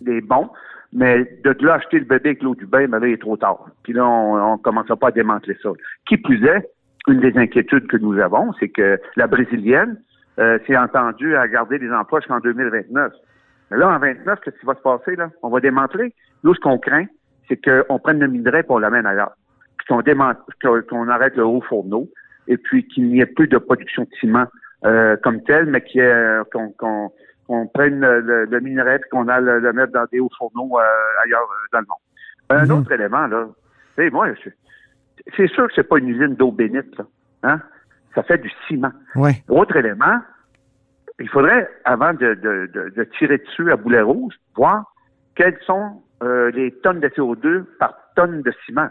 des 0.02 0.22
bons, 0.22 0.50
mais 0.94 1.24
de 1.44 1.56
là 1.66 1.76
acheter 1.76 2.00
le 2.00 2.06
bébé 2.06 2.30
avec 2.30 2.44
l'eau 2.44 2.56
du 2.56 2.66
bain, 2.66 2.88
ben 2.88 3.00
là, 3.00 3.08
il 3.08 3.14
est 3.14 3.22
trop 3.22 3.38
tard. 3.38 3.66
Puis 3.84 3.94
là, 3.94 4.06
on 4.06 4.54
ne 4.54 4.62
commencera 4.62 4.96
pas 4.96 5.08
à 5.08 5.12
démanteler 5.12 5.58
ça. 5.62 5.70
Qui 6.08 6.18
plus 6.18 6.46
est, 6.46 6.70
une 7.08 7.20
des 7.20 7.38
inquiétudes 7.38 7.88
que 7.88 7.98
nous 7.98 8.20
avons, 8.20 8.54
c'est 8.60 8.70
que 8.70 9.00
la 9.16 9.28
brésilienne 9.28 10.02
euh, 10.39 10.58
s'est 10.65 10.78
entendue 10.78 11.36
à 11.36 11.47
garder 11.47 11.80
des 11.80 11.91
emplois 11.91 12.19
jusqu'en 12.19 12.39
2029. 12.39 13.12
Mais 13.71 13.78
là, 13.78 13.89
en 13.89 13.99
29, 13.99 14.39
qu'est-ce 14.41 14.58
qui 14.60 14.65
va 14.65 14.75
se 14.75 14.82
passer, 14.82 15.15
là? 15.15 15.30
On 15.43 15.49
va 15.49 15.60
démanteler. 15.60 16.13
Nous, 16.43 16.54
ce 16.56 16.60
qu'on 16.60 16.78
craint, 16.80 17.06
c'est 17.47 17.58
qu'on 17.63 17.99
prenne 17.99 18.19
le 18.19 18.28
minerai 18.28 18.63
on 18.69 18.80
l'amène 18.80 19.06
ailleurs. 19.06 19.34
Puis 19.78 19.88
qu'on 19.88 20.02
qu'on 20.89 21.08
arrête 21.10 21.36
le 21.36 21.45
haut 21.45 21.62
fourneau 21.62 22.10
et 22.47 22.58
puis 22.58 22.88
qu'il 22.88 23.08
n'y 23.10 23.21
ait 23.21 23.25
plus 23.25 23.47
de 23.47 23.58
production 23.58 24.04
de 24.04 24.10
ciment 24.19 24.45
euh, 24.86 25.17
comme 25.23 25.43
tel, 25.43 25.65
mais 25.65 25.82
qu'il 25.82 26.02
y 26.02 26.04
ait- 26.06 26.39
qu'on 26.52 26.71
qu'on 26.71 27.12
qu'on 27.47 27.67
prenne 27.67 27.99
le, 27.99 28.45
le- 28.45 28.60
minerai 28.60 28.95
et 28.95 29.10
qu'on 29.12 29.28
aille 29.28 29.43
le, 29.43 29.60
le 29.60 29.73
mettre 29.73 29.91
dans 29.91 30.06
des 30.12 30.19
hauts 30.19 30.30
fourneaux 30.38 30.78
euh, 30.80 30.84
ailleurs 31.25 31.41
euh, 31.41 31.67
dans 31.73 31.80
le 31.80 31.86
monde. 31.88 31.99
Un 32.62 32.65
Mhm. 32.65 32.80
autre 32.82 32.91
élément, 32.91 33.28
là, 33.28 33.47
moi, 34.12 34.28
c'est 35.36 35.47
sûr 35.47 35.67
que 35.67 35.73
c'est 35.75 35.84
pas 35.88 35.97
une 35.97 36.10
usine 36.10 36.36
d'eau 36.36 36.52
bénite, 36.52 36.95
là. 36.97 37.06
Hein? 37.43 37.62
Ça 38.15 38.24
fait 38.24 38.38
du 38.39 38.52
ciment. 38.67 38.91
Ouais. 39.15 39.43
Autre 39.48 39.76
élément, 39.76 40.19
il 41.19 41.30
faudrait, 41.30 41.69
avant 41.86 42.13
de, 42.13 42.34
de, 42.34 42.69
de, 42.74 42.89
de 42.95 43.04
tirer 43.17 43.38
dessus 43.38 43.72
à 43.72 43.76
boulet 43.76 44.02
rouge, 44.02 44.34
voir 44.56 44.93
quelles 45.36 45.58
sont 45.65 46.02
euh, 46.24 46.52
les 46.52 46.72
tonnes 46.82 47.00
de 47.00 47.08
CO2 47.10 47.63
par 47.80 47.95
tonne 48.15 48.41
de 48.41 48.54
ciment. 48.65 48.89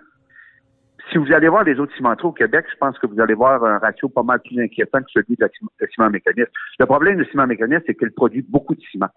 Si 1.11 1.19
vous 1.19 1.33
allez 1.33 1.49
voir 1.49 1.65
les 1.65 1.79
autres 1.79 1.95
cimenteries 1.97 2.29
au 2.29 2.33
Québec, 2.33 2.67
je 2.71 2.77
pense 2.77 2.99
que 2.99 3.07
vous 3.07 3.21
allez 3.21 3.35
voir 3.35 3.65
un 3.65 3.79
ratio 3.79 4.09
pas 4.09 4.23
mal 4.23 4.41
plus 4.41 4.61
inquiétant 4.63 5.01
que 5.01 5.11
celui 5.11 5.37
de 5.37 5.45
la 5.45 5.89
ciment, 5.89 6.11
mécaniste. 6.11 6.51
Le 6.79 6.87
problème 6.87 7.17
du 7.17 7.25
ciment 7.31 7.47
mécaniste, 7.47 7.85
c'est 7.87 7.95
qu'il 7.95 8.11
produit 8.13 8.43
beaucoup 8.43 8.75
de 8.75 8.81
ciment 8.91 9.09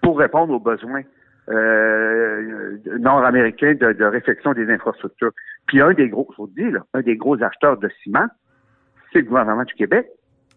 pour 0.00 0.18
répondre 0.18 0.54
aux 0.54 0.60
besoins 0.60 1.02
euh, 1.50 2.78
nord-américains 2.98 3.74
de, 3.74 3.92
de 3.92 4.04
réfection 4.04 4.52
des 4.52 4.70
infrastructures. 4.70 5.32
Puis 5.66 5.80
un 5.80 5.92
des 5.92 6.08
gros, 6.08 6.28
je 6.32 6.36
vous 6.36 6.50
le 6.54 6.64
dis, 6.64 6.70
là, 6.70 6.84
un 6.94 7.02
des 7.02 7.16
gros 7.16 7.42
acheteurs 7.42 7.78
de 7.78 7.90
ciment, 8.02 8.26
c'est 9.12 9.20
le 9.20 9.26
gouvernement 9.26 9.64
du 9.64 9.74
Québec. 9.74 10.08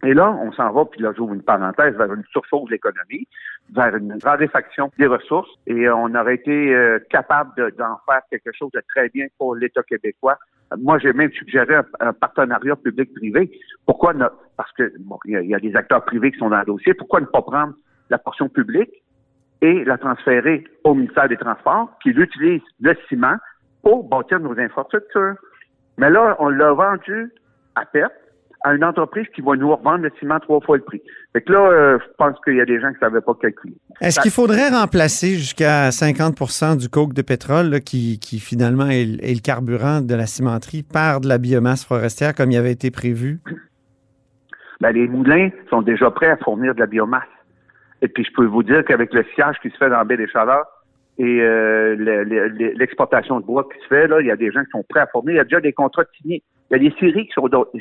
Et 0.04 0.13
là, 0.13 0.30
on 0.32 0.52
s'en 0.52 0.72
va, 0.72 0.86
puis 0.86 1.02
là, 1.02 1.13
j'ouvre 1.15 1.34
une 1.34 1.41
parenthèse, 1.41 1.96
vers 1.96 2.13
une 2.13 2.24
surchauffe 2.32 2.65
de 2.65 2.72
l'économie, 2.72 3.28
vers 3.74 3.96
une 3.96 4.18
raréfaction 4.24 4.91
des 5.00 5.08
ressources, 5.08 5.50
et 5.65 5.88
euh, 5.88 5.96
on 5.96 6.13
aurait 6.13 6.36
été 6.36 6.76
euh, 6.76 7.00
capable 7.10 7.52
de- 7.58 7.70
d'en 7.78 7.98
faire 8.06 8.22
quelque 8.30 8.52
chose 8.54 8.70
de 8.74 8.82
très 8.94 9.10
bien 9.10 9.26
pour 9.39 9.56
l'État 9.56 9.82
québécois. 9.84 10.38
Moi, 10.78 11.00
j'ai 11.00 11.13
même 11.13 11.32
suggéré 11.32 11.76
un, 12.00 12.13
partenariat 12.13 12.76
public-privé. 12.76 13.50
Pourquoi 13.86 14.13
ne, 14.13 14.26
parce 14.58 14.72
que 14.74 14.91
bon, 15.00 15.18
il 15.26 15.32
y, 15.32 15.36
a- 15.38 15.41
il 15.41 15.50
y 15.50 15.56
a 15.56 15.60
des 15.60 15.76
acteurs 15.76 16.04
privés 16.06 16.32
qui 16.32 16.38
sont 16.39 16.50
dans 16.50 16.60
le 16.60 16.65
dossier. 16.65 16.94
Pourquoi 16.94 17.22
ne 17.22 17.26
pas 17.26 17.41
prendre 17.41 17.74
la 18.10 18.18
portion 18.20 18.50
publique 18.50 18.91
et 19.62 19.84
la 19.86 19.98
transférer 19.98 20.65
au 20.84 20.94
ministère 20.94 21.30
des 21.30 21.38
Transports, 21.38 21.98
qui 22.04 22.10
utilise 22.10 22.62
le 22.82 22.94
ciment 23.08 23.38
pour 23.82 24.08
bâtir 24.08 24.39
nos 24.39 24.60
infrastructures? 24.60 25.36
Mais 25.98 26.10
là, 26.10 26.36
on 26.39 26.50
l'a 26.50 26.74
vendu 26.74 27.32
à 27.76 27.86
perte 27.86 28.13
à 28.65 28.73
une 28.73 28.84
entreprise 28.84 29.28
qui 29.36 29.41
va 29.41 29.56
nous 29.56 29.75
revendre 29.75 29.99
le 30.04 30.12
ciment 30.19 30.39
trois 30.39 30.60
fois 30.60 30.78
le 30.78 30.84
prix. 30.84 31.01
Fait 31.34 31.41
que 31.41 31.51
là, 31.54 31.60
euh, 31.69 31.99
je 32.01 32.06
pense 32.17 32.36
qu'il 32.43 32.56
y 32.56 32.62
a 32.62 32.65
des 32.65 32.80
gens 32.82 32.88
qui 32.89 32.95
ne 32.95 32.99
savaient 32.99 33.21
pas 33.21 33.34
calculer. 33.39 33.75
Est-ce 34.01 34.19
qu'il 34.19 34.32
faudrait 34.32 34.69
remplacer 34.69 35.36
jusqu'à 35.36 35.89
50% 35.91 36.75
du 36.78 36.89
coke 36.89 37.13
de 37.13 37.21
pétrole, 37.21 37.67
là, 37.69 37.80
qui, 37.80 38.17
qui 38.19 38.39
finalement 38.39 38.88
est, 38.88 39.06
le- 39.06 39.23
est 39.23 39.34
le 39.36 39.41
carburant 39.41 40.01
de 40.01 40.15
la 40.15 40.25
cimenterie, 40.25 40.82
par 40.84 41.21
de 41.21 41.28
la 41.28 41.38
biomasse 41.38 41.86
forestière 41.86 42.34
comme 42.34 42.51
il 42.51 42.58
avait 42.58 42.71
été 42.71 42.89
prévu? 42.89 43.39
Ben, 44.82 44.91
les 44.91 45.08
moulins 45.08 45.49
sont 45.69 45.82
déjà 45.82 46.10
prêts 46.12 46.30
à 46.30 46.38
fournir 46.38 46.73
de 46.75 46.80
la 46.80 46.88
biomasse. 46.88 47.21
Et 48.01 48.08
puis, 48.08 48.25
je 48.25 48.32
peux 48.36 48.45
vous 48.45 48.63
dire 48.63 48.84
qu'avec 48.84 49.13
le 49.13 49.23
sillage 49.34 49.56
qui 49.62 49.69
se 49.69 49.78
fait 49.78 49.89
dans 49.89 49.97
la 49.97 50.04
baie 50.04 50.17
des 50.17 50.28
Chaleurs 50.28 50.65
et 51.17 51.39
euh, 51.41 51.95
le- 51.95 52.23
le- 52.23 52.47
le- 52.49 52.73
l'exportation 52.75 53.39
de 53.39 53.45
bois 53.45 53.67
qui 53.71 53.80
se 53.84 53.88
fait, 53.88 54.08
là, 54.08 54.19
il 54.21 54.28
y 54.28 54.32
a 54.32 54.36
des 54.36 54.51
gens 54.51 54.63
qui 54.63 54.71
sont 54.71 54.84
prêts 54.89 54.99
à 55.01 55.08
fournir. 55.08 55.34
Il 55.34 55.38
y 55.38 55.39
a 55.39 55.43
déjà 55.45 55.62
des 55.62 55.71
contrats 55.71 56.04
signés. 56.19 56.43
Il 56.71 56.73
y 56.82 56.88
a 56.88 56.89
des 56.89 56.95
séries 56.99 57.28
qui 57.28 57.34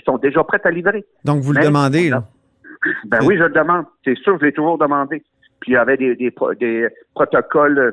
sont, 0.05 0.19
déjà 0.19 0.45
prêtes 0.45 0.67
à 0.67 0.71
livrer. 0.71 1.05
Donc, 1.25 1.41
vous 1.41 1.53
le 1.53 1.61
demandez, 1.65 2.11
là? 2.11 2.25
Ben 3.07 3.21
oui, 3.25 3.37
je 3.39 3.45
le 3.45 3.51
demande. 3.51 3.87
C'est 4.05 4.17
sûr, 4.19 4.39
je 4.39 4.45
l'ai 4.45 4.53
toujours 4.53 4.77
demandé. 4.77 5.23
Puis 5.61 5.73
il 5.73 5.75
y 5.75 5.77
avait 5.79 5.97
des, 5.97 6.17
des, 6.17 6.31
pro- 6.31 6.53
des 6.53 6.89
protocoles 7.15 7.79
euh, 7.79 7.93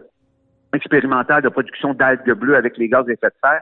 expérimentaux 0.73 1.39
de 1.41 1.47
production 1.47 1.93
d'algues 1.93 2.33
bleues 2.33 2.55
avec 2.55 2.77
les 2.77 2.89
gaz 2.89 3.07
à 3.07 3.11
effet 3.13 3.27
de 3.27 3.33
serre. 3.41 3.61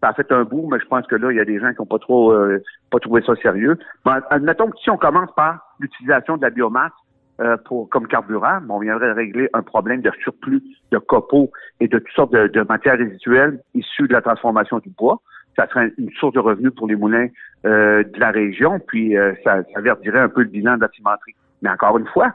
Ça 0.00 0.10
a 0.10 0.12
fait 0.12 0.30
un 0.30 0.44
bout, 0.44 0.68
mais 0.70 0.78
je 0.78 0.86
pense 0.86 1.04
que 1.08 1.16
là, 1.16 1.32
il 1.32 1.36
y 1.36 1.40
a 1.40 1.44
des 1.44 1.58
gens 1.58 1.70
qui 1.72 1.80
n'ont 1.80 1.86
pas 1.86 1.98
trop 1.98 2.30
euh, 2.30 2.62
pas 2.92 3.00
trouvé 3.00 3.22
ça 3.22 3.34
sérieux. 3.42 3.76
Bon, 4.04 4.12
admettons 4.30 4.70
que 4.70 4.78
si 4.78 4.90
on 4.90 4.96
commence 4.96 5.30
par 5.34 5.74
l'utilisation 5.80 6.36
de 6.36 6.42
la 6.42 6.50
biomasse 6.50 6.92
euh, 7.40 7.56
pour 7.64 7.88
comme 7.88 8.06
carburant, 8.06 8.60
bon, 8.62 8.76
on 8.76 8.80
viendrait 8.80 9.12
régler 9.12 9.48
un 9.54 9.62
problème 9.62 10.00
de 10.00 10.12
surplus 10.22 10.62
de 10.92 10.98
copeaux 10.98 11.50
et 11.80 11.88
de 11.88 11.98
toutes 11.98 12.14
sortes 12.14 12.32
de, 12.32 12.46
de 12.46 12.60
matières 12.68 12.98
résiduelles 12.98 13.60
issues 13.74 14.06
de 14.06 14.12
la 14.12 14.22
transformation 14.22 14.78
du 14.78 14.90
bois. 14.90 15.20
Ça 15.58 15.66
serait 15.66 15.92
une 15.98 16.10
source 16.12 16.34
de 16.34 16.38
revenus 16.38 16.72
pour 16.72 16.86
les 16.86 16.94
moulins 16.94 17.26
euh, 17.66 18.04
de 18.04 18.20
la 18.20 18.30
région, 18.30 18.78
puis 18.78 19.16
euh, 19.16 19.34
ça, 19.42 19.62
verdirait 19.78 20.20
un 20.20 20.28
peu 20.28 20.42
le 20.42 20.48
bilan 20.48 20.76
de 20.76 20.82
la 20.82 20.88
cimenterie. 20.90 21.34
Mais 21.62 21.68
encore 21.68 21.98
une 21.98 22.06
fois, 22.06 22.32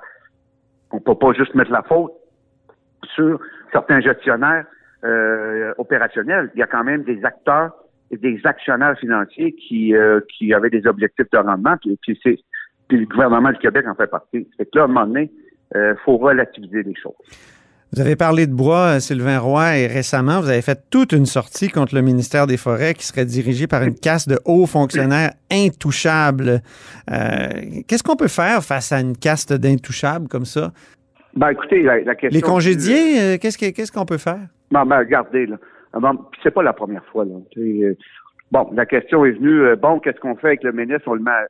on 0.91 0.99
peut 0.99 1.15
pas 1.15 1.31
juste 1.31 1.55
mettre 1.55 1.71
la 1.71 1.83
faute 1.83 2.11
sur 3.15 3.39
certains 3.71 4.01
gestionnaires 4.01 4.65
euh, 5.05 5.73
opérationnels. 5.77 6.51
Il 6.55 6.59
y 6.59 6.63
a 6.63 6.67
quand 6.67 6.83
même 6.83 7.03
des 7.03 7.23
acteurs 7.23 7.71
et 8.11 8.17
des 8.17 8.41
actionnaires 8.43 8.99
financiers 8.99 9.53
qui, 9.53 9.95
avaient 10.53 10.69
des 10.69 10.85
objectifs 10.85 11.29
de 11.31 11.37
rendement, 11.37 11.77
puis, 11.77 11.97
puis 12.01 12.19
c'est 12.21 12.37
puis 12.89 12.99
le 12.99 13.05
gouvernement 13.05 13.51
du 13.51 13.59
Québec 13.59 13.85
en 13.87 13.95
fait 13.95 14.07
partie. 14.07 14.45
Fait 14.57 14.65
que 14.65 14.77
là, 14.77 14.81
à 14.81 14.85
un 14.85 14.87
moment 14.87 15.07
donné, 15.07 15.31
il 15.73 15.95
faut 16.03 16.17
relativiser 16.17 16.83
les 16.83 16.95
choses. 16.95 17.15
Vous 17.95 18.01
avez 18.01 18.15
parlé 18.15 18.47
de 18.47 18.53
bois, 18.53 18.95
euh, 18.95 18.99
Sylvain 18.99 19.37
Roy, 19.37 19.77
et 19.77 19.87
récemment, 19.87 20.41
vous 20.41 20.49
avez 20.49 20.63
fait 20.63 20.79
toute 20.89 21.11
une 21.11 21.27
sortie 21.27 21.69
contre 21.69 21.93
le 21.93 22.01
ministère 22.01 22.47
des 22.47 22.57
Forêts 22.57 22.95
qui 22.95 23.05
serait 23.05 23.25
dirigée 23.25 23.67
par 23.67 23.83
une 23.83 23.93
caste 23.93 24.27
de 24.29 24.39
hauts 24.45 24.65
fonctionnaires 24.65 25.31
intouchables. 25.51 26.61
Euh, 27.11 27.49
Qu'est-ce 27.87 28.01
qu'on 28.03 28.15
peut 28.15 28.27
faire 28.29 28.63
face 28.63 28.91
à 28.91 28.99
une 28.99 29.15
caste 29.15 29.53
d'intouchables 29.53 30.27
comme 30.27 30.45
ça? 30.45 30.71
Ben, 31.35 31.49
écoutez, 31.49 31.83
la, 31.83 31.99
la 32.01 32.15
question... 32.15 32.35
Les 32.35 32.41
congédiés, 32.41 33.21
euh, 33.21 33.37
qu'est-ce 33.39 33.57
que- 33.59 33.69
qu'est-ce 33.69 33.91
qu'on 33.91 34.05
peut 34.05 34.17
faire? 34.17 34.39
Non, 34.71 34.85
mais 34.85 34.97
regardez, 34.97 35.45
là. 35.45 35.57
C'est 36.41 36.51
pas 36.51 36.63
la 36.63 36.73
première 36.73 37.05
fois, 37.05 37.25
là. 37.25 37.35
Euh, 37.57 37.93
Bon, 38.51 38.69
la 38.73 38.85
question 38.85 39.25
est 39.25 39.31
venue, 39.31 39.75
bon, 39.81 39.99
qu'est-ce 39.99 40.19
qu'on 40.19 40.35
fait 40.35 40.47
avec 40.49 40.63
le 40.63 40.71
ministre? 40.73 41.07
On 41.07 41.15
le 41.15 41.21
met 41.23 41.31
à, 41.31 41.47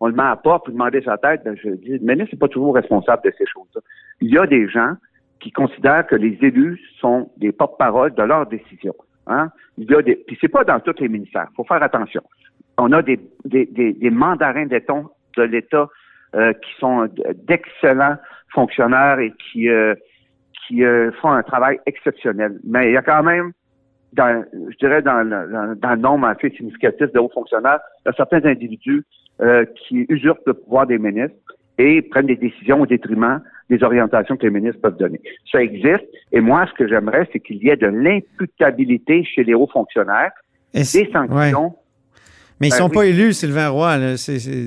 on 0.00 0.08
le 0.08 0.12
met 0.14 0.24
à 0.24 0.34
part 0.34 0.60
pour 0.64 0.72
demander 0.72 1.00
sa 1.04 1.16
tête. 1.16 1.42
Ben, 1.44 1.54
je 1.62 1.68
dis, 1.70 1.90
le 1.90 1.98
ministre 2.00 2.34
n'est 2.34 2.38
pas 2.40 2.48
toujours 2.48 2.74
responsable 2.74 3.22
de 3.24 3.32
ces 3.38 3.44
choses-là. 3.46 3.80
Il 4.20 4.30
y 4.32 4.38
a 4.38 4.46
des 4.48 4.68
gens 4.68 4.94
qui 5.42 5.50
considèrent 5.50 6.06
que 6.06 6.14
les 6.16 6.38
élus 6.40 6.80
sont 7.00 7.30
des 7.36 7.52
porte-parole 7.52 8.14
de 8.14 8.22
leurs 8.22 8.46
décisions. 8.46 8.94
Hein? 9.26 9.50
Il 9.76 9.90
y 9.90 9.94
a 9.94 10.02
des, 10.02 10.16
puis 10.16 10.38
c'est 10.40 10.48
pas 10.48 10.64
dans 10.64 10.80
tous 10.80 10.98
les 11.00 11.08
ministères. 11.08 11.48
faut 11.56 11.64
faire 11.64 11.82
attention. 11.82 12.22
On 12.78 12.92
a 12.92 13.02
des, 13.02 13.20
des, 13.44 13.66
des, 13.66 13.92
des 13.92 14.10
mandarins 14.10 14.66
de 14.66 15.42
l'État 15.42 15.88
euh, 16.34 16.52
qui 16.52 16.70
sont 16.78 17.08
d'excellents 17.46 18.16
fonctionnaires 18.54 19.18
et 19.18 19.32
qui, 19.32 19.68
euh, 19.68 19.94
qui 20.66 20.84
euh, 20.84 21.10
font 21.20 21.30
un 21.30 21.42
travail 21.42 21.80
exceptionnel. 21.86 22.58
Mais 22.64 22.88
il 22.88 22.92
y 22.92 22.96
a 22.96 23.02
quand 23.02 23.22
même, 23.22 23.52
dans, 24.12 24.44
je 24.70 24.76
dirais, 24.78 25.02
dans 25.02 25.22
le, 25.22 25.74
dans 25.76 25.90
le 25.90 25.96
nombre 25.96 26.26
assez 26.28 26.50
significatif 26.50 27.12
de 27.12 27.18
hauts 27.18 27.30
fonctionnaires, 27.32 27.80
il 28.00 28.08
y 28.08 28.10
a 28.10 28.12
certains 28.14 28.44
individus 28.44 29.04
euh, 29.40 29.64
qui 29.74 30.06
usurpent 30.08 30.46
le 30.46 30.54
pouvoir 30.54 30.86
des 30.86 30.98
ministres 30.98 31.36
et 31.78 32.02
prennent 32.02 32.26
des 32.26 32.36
décisions 32.36 32.80
au 32.80 32.86
détriment 32.86 33.42
des 33.76 33.82
orientations 33.82 34.36
que 34.36 34.44
les 34.46 34.50
ministres 34.52 34.80
peuvent 34.80 34.96
donner. 34.98 35.20
Ça 35.50 35.62
existe. 35.62 36.04
Et 36.32 36.40
moi, 36.40 36.66
ce 36.70 36.72
que 36.78 36.88
j'aimerais, 36.88 37.28
c'est 37.32 37.40
qu'il 37.40 37.56
y 37.64 37.68
ait 37.70 37.76
de 37.76 37.86
l'imputabilité 37.86 39.24
chez 39.24 39.44
les 39.44 39.54
hauts 39.54 39.68
fonctionnaires, 39.72 40.32
des 40.74 40.84
sanctions. 40.84 41.36
ouais. 41.36 41.52
Mais 42.60 42.68
ils 42.68 42.70
Ben 42.70 42.76
sont 42.76 42.90
pas 42.90 43.06
élus, 43.06 43.32
Sylvain 43.32 43.68
Roy. 43.70 43.96
là. 43.98 44.14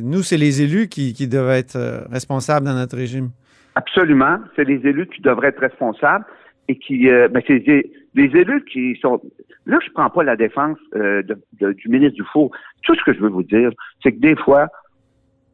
Nous, 0.03 0.21
c'est 0.23 0.37
les 0.37 0.61
élus 0.61 0.87
qui, 0.89 1.13
qui 1.13 1.27
doivent 1.29 1.51
être 1.51 1.77
euh, 1.77 2.01
responsables 2.11 2.65
dans 2.65 2.73
notre 2.73 2.97
régime. 2.97 3.29
Absolument. 3.75 4.37
C'est 4.55 4.65
les 4.65 4.85
élus 4.85 5.07
qui 5.07 5.21
devraient 5.21 5.47
être 5.49 5.61
responsables. 5.61 6.25
et 6.67 6.75
qui, 6.77 7.07
euh, 7.09 7.27
ben, 7.29 7.41
c'est 7.47 7.59
des 7.59 7.83
élus 8.15 8.65
qui 8.71 8.97
sont. 9.01 9.21
Là, 9.67 9.77
je 9.85 9.91
prends 9.93 10.09
pas 10.09 10.23
la 10.23 10.35
défense 10.35 10.77
euh, 10.95 11.21
de- 11.21 11.37
de- 11.61 11.73
du 11.73 11.87
ministre 11.89 12.15
Dufour. 12.15 12.49
Tout 12.83 12.95
ce 12.95 13.03
que 13.05 13.13
je 13.13 13.19
veux 13.19 13.29
vous 13.29 13.43
dire, 13.43 13.69
c'est 14.01 14.11
que 14.11 14.19
des 14.19 14.35
fois, 14.35 14.67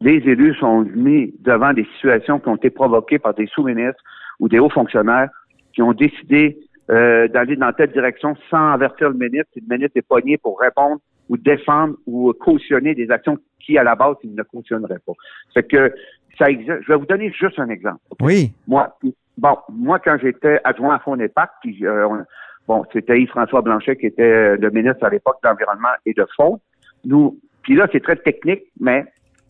les 0.02 0.18
élus 0.28 0.54
sont 0.56 0.82
mis 0.94 1.32
devant 1.40 1.72
des 1.72 1.84
situations 1.94 2.38
qui 2.40 2.48
ont 2.48 2.56
été 2.56 2.70
provoquées 2.70 3.18
par 3.18 3.34
des 3.34 3.46
sous-ministres 3.46 4.02
ou 4.40 4.48
des 4.48 4.58
hauts 4.58 4.68
fonctionnaires 4.70 5.28
qui 5.72 5.82
ont 5.82 5.92
décidé 5.92 6.58
euh, 6.90 7.28
d'aller 7.28 7.56
dans 7.56 7.72
telle 7.72 7.92
direction 7.92 8.34
sans 8.50 8.72
avertir 8.72 9.08
le 9.10 9.14
ministre. 9.16 9.48
Si 9.54 9.60
le 9.60 9.74
ministre 9.74 9.96
est 9.96 10.06
pogné 10.06 10.36
pour 10.38 10.58
répondre 10.60 10.98
ou 11.28 11.36
défendre 11.36 11.94
ou 12.06 12.32
cautionner 12.32 12.94
des 12.94 13.10
actions 13.10 13.38
qui, 13.60 13.78
à 13.78 13.84
la 13.84 13.94
base, 13.94 14.16
il 14.24 14.34
ne 14.34 14.42
cautionnerait 14.42 14.98
pas. 15.06 15.12
Fait 15.54 15.62
que 15.62 15.94
ça 16.38 16.50
existe. 16.50 16.82
Je 16.82 16.88
vais 16.92 16.98
vous 16.98 17.06
donner 17.06 17.30
juste 17.32 17.58
un 17.58 17.68
exemple. 17.68 18.00
Oui. 18.20 18.52
Moi, 18.66 18.98
bon, 19.38 19.56
moi, 19.72 19.98
quand 20.00 20.16
j'étais 20.20 20.58
adjoint 20.64 20.96
à 20.96 20.98
Fonds 20.98 21.16
d'Épac, 21.16 21.50
puis 21.62 21.86
euh, 21.86 22.08
on- 22.08 22.24
bon, 22.66 22.84
c'était 22.92 23.20
Yves-François 23.20 23.62
Blanchet 23.62 23.96
qui 23.96 24.06
était 24.06 24.56
le 24.56 24.70
ministre 24.70 25.04
à 25.04 25.10
l'époque 25.10 25.36
d'Environnement 25.44 25.94
et 26.04 26.12
de 26.12 26.26
Fonds. 26.36 26.60
Nous, 27.04 27.38
puis 27.62 27.76
là, 27.76 27.86
c'est 27.92 28.02
très 28.02 28.16
technique, 28.16 28.64
mais 28.80 29.04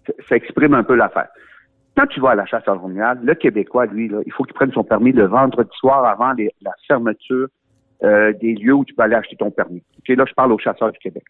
ça- 0.07 0.37
exprime 0.37 0.75
un 0.75 0.83
peu 0.83 0.95
l'affaire. 0.95 1.29
Quand 1.97 2.07
tu 2.07 2.21
vas 2.21 2.31
à 2.31 2.35
la 2.35 2.47
chasse 2.47 2.67
à 2.67 2.75
le 2.75 3.35
Québécois, 3.35 3.87
lui, 3.87 4.11
il 4.25 4.33
faut 4.33 4.45
qu'il 4.45 4.55
prenne 4.55 4.73
son 4.73 4.85
permis 4.85 5.13
le 5.13 5.27
vendredi 5.27 5.71
soir 5.75 6.05
avant 6.07 6.33
la 6.63 6.73
fermeture 6.87 7.49
euh, 8.03 8.33
des 8.41 8.55
lieux 8.55 8.73
où 8.73 8.85
tu 8.85 8.95
peux 8.95 9.03
aller 9.03 9.15
acheter 9.15 9.37
ton 9.37 9.51
permis. 9.51 9.83
Ok, 9.99 10.17
là, 10.17 10.25
je 10.27 10.33
parle 10.35 10.53
aux 10.53 10.59
chasseurs 10.59 10.91
du 10.91 10.99
Québec. 10.99 11.25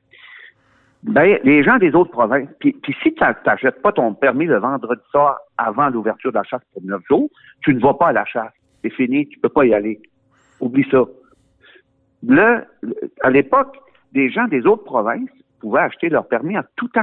Ben, 1.03 1.39
les 1.43 1.65
gens 1.65 1.79
des 1.79 1.95
autres 1.95 2.13
provinces, 2.13 2.49
puis, 2.61 2.77
si 3.03 3.13
tu 3.13 3.25
n'achètes 3.45 3.83
pas 3.83 3.91
ton 3.91 4.15
permis 4.15 4.47
le 4.47 4.59
vendredi 4.59 5.03
soir 5.11 5.37
avant 5.59 5.89
l'ouverture 5.89 6.31
de 6.31 6.37
la 6.37 6.45
chasse 6.45 6.63
pour 6.73 6.83
neuf 6.85 7.03
jours, 7.09 7.29
tu 7.63 7.75
ne 7.75 7.81
vas 7.81 7.95
pas 7.95 8.09
à 8.09 8.13
la 8.13 8.25
chasse. 8.25 8.53
C'est 8.83 8.91
fini, 8.91 9.29
tu 9.29 9.39
peux 9.41 9.49
pas 9.49 9.67
y 9.67 9.75
aller. 9.75 10.01
Oublie 10.61 10.87
ça. 10.91 11.03
Là, 12.27 12.65
à 13.23 13.31
l'époque, 13.31 13.77
des 14.13 14.31
gens 14.31 14.47
des 14.47 14.65
autres 14.65 14.85
provinces 14.85 15.29
pouvaient 15.61 15.81
acheter 15.81 16.09
leur 16.09 16.29
permis 16.29 16.57
en 16.57 16.63
tout 16.77 16.89
temps. 16.89 17.03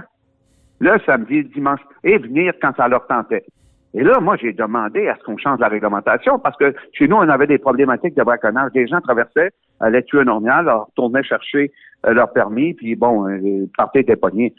Le 0.79 0.97
samedi, 1.05 1.43
le 1.43 1.49
dimanche, 1.49 1.81
et 2.03 2.17
venir 2.17 2.53
quand 2.61 2.75
ça 2.75 2.87
leur 2.87 3.05
tentait. 3.07 3.45
Et 3.93 4.03
là, 4.03 4.19
moi, 4.19 4.37
j'ai 4.37 4.53
demandé 4.53 5.07
à 5.07 5.15
ce 5.15 5.23
qu'on 5.23 5.37
change 5.37 5.59
la 5.59 5.67
réglementation 5.67 6.37
parce 6.37 6.55
que 6.57 6.75
chez 6.93 7.07
nous, 7.07 7.15
on 7.15 7.27
avait 7.27 7.47
des 7.47 7.57
problématiques 7.57 8.15
de 8.15 8.23
braconnage. 8.23 8.71
Des 8.71 8.87
gens 8.87 9.01
traversaient, 9.01 9.51
allaient 9.79 10.03
tuer 10.03 10.19
un 10.19 10.27
orignal, 10.27 10.65
leur 10.65 10.85
retournaient 10.85 11.23
chercher 11.23 11.71
euh, 12.05 12.13
leur 12.13 12.31
permis, 12.31 12.75
puis 12.75 12.95
bon, 12.95 13.27
euh, 13.27 13.65
partaient 13.75 14.01
étaient 14.01 14.15
pognés. 14.15 14.53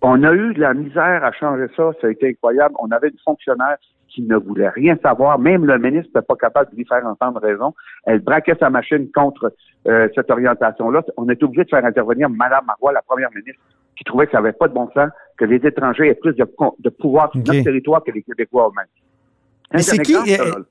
On 0.00 0.22
a 0.24 0.32
eu 0.32 0.54
de 0.54 0.60
la 0.60 0.74
misère 0.74 1.22
à 1.22 1.32
changer 1.32 1.66
ça, 1.76 1.90
ça 2.00 2.06
a 2.06 2.10
été 2.10 2.30
incroyable. 2.30 2.74
On 2.78 2.90
avait 2.90 3.08
une 3.08 3.18
fonctionnaire 3.24 3.76
qui 4.12 4.22
ne 4.22 4.36
voulait 4.36 4.68
rien 4.68 4.96
savoir, 5.02 5.38
même 5.38 5.64
le 5.64 5.78
ministre 5.78 6.10
n'était 6.14 6.26
pas 6.26 6.36
capable 6.36 6.70
de 6.70 6.76
lui 6.76 6.84
faire 6.84 7.04
entendre 7.06 7.40
raison. 7.40 7.74
Elle 8.04 8.20
braquait 8.20 8.56
sa 8.60 8.68
machine 8.70 9.08
contre 9.12 9.54
euh, 9.88 10.08
cette 10.14 10.30
orientation-là. 10.30 11.02
On 11.16 11.28
est 11.28 11.42
obligé 11.42 11.64
de 11.64 11.70
faire 11.70 11.84
intervenir 11.84 12.28
Mme 12.28 12.64
Marois, 12.66 12.92
la 12.92 13.02
première 13.02 13.30
ministre, 13.30 13.60
qui 13.96 14.04
trouvait 14.04 14.26
que 14.26 14.32
ça 14.32 14.38
n'avait 14.38 14.52
pas 14.52 14.68
de 14.68 14.74
bon 14.74 14.88
sens, 14.92 15.08
que 15.38 15.44
les 15.44 15.56
étrangers 15.66 16.08
aient 16.08 16.14
plus 16.14 16.34
de, 16.34 16.44
pouvoir 16.90 17.30
sur 17.32 17.40
notre 17.40 17.64
territoire 17.64 18.04
que 18.04 18.10
les 18.10 18.22
Québécois 18.22 18.70
eux-mêmes. 18.70 19.82
C'est 19.82 20.02
qui? 20.02 20.14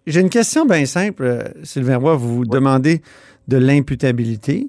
J'ai 0.05 0.21
une 0.21 0.29
question 0.29 0.65
bien 0.65 0.85
simple, 0.85 1.23
euh, 1.23 1.43
Sylvain 1.63 1.97
Roy. 1.97 2.15
Vous 2.15 2.35
vous 2.35 2.45
demandez 2.45 3.01
de 3.47 3.57
l'imputabilité. 3.57 4.67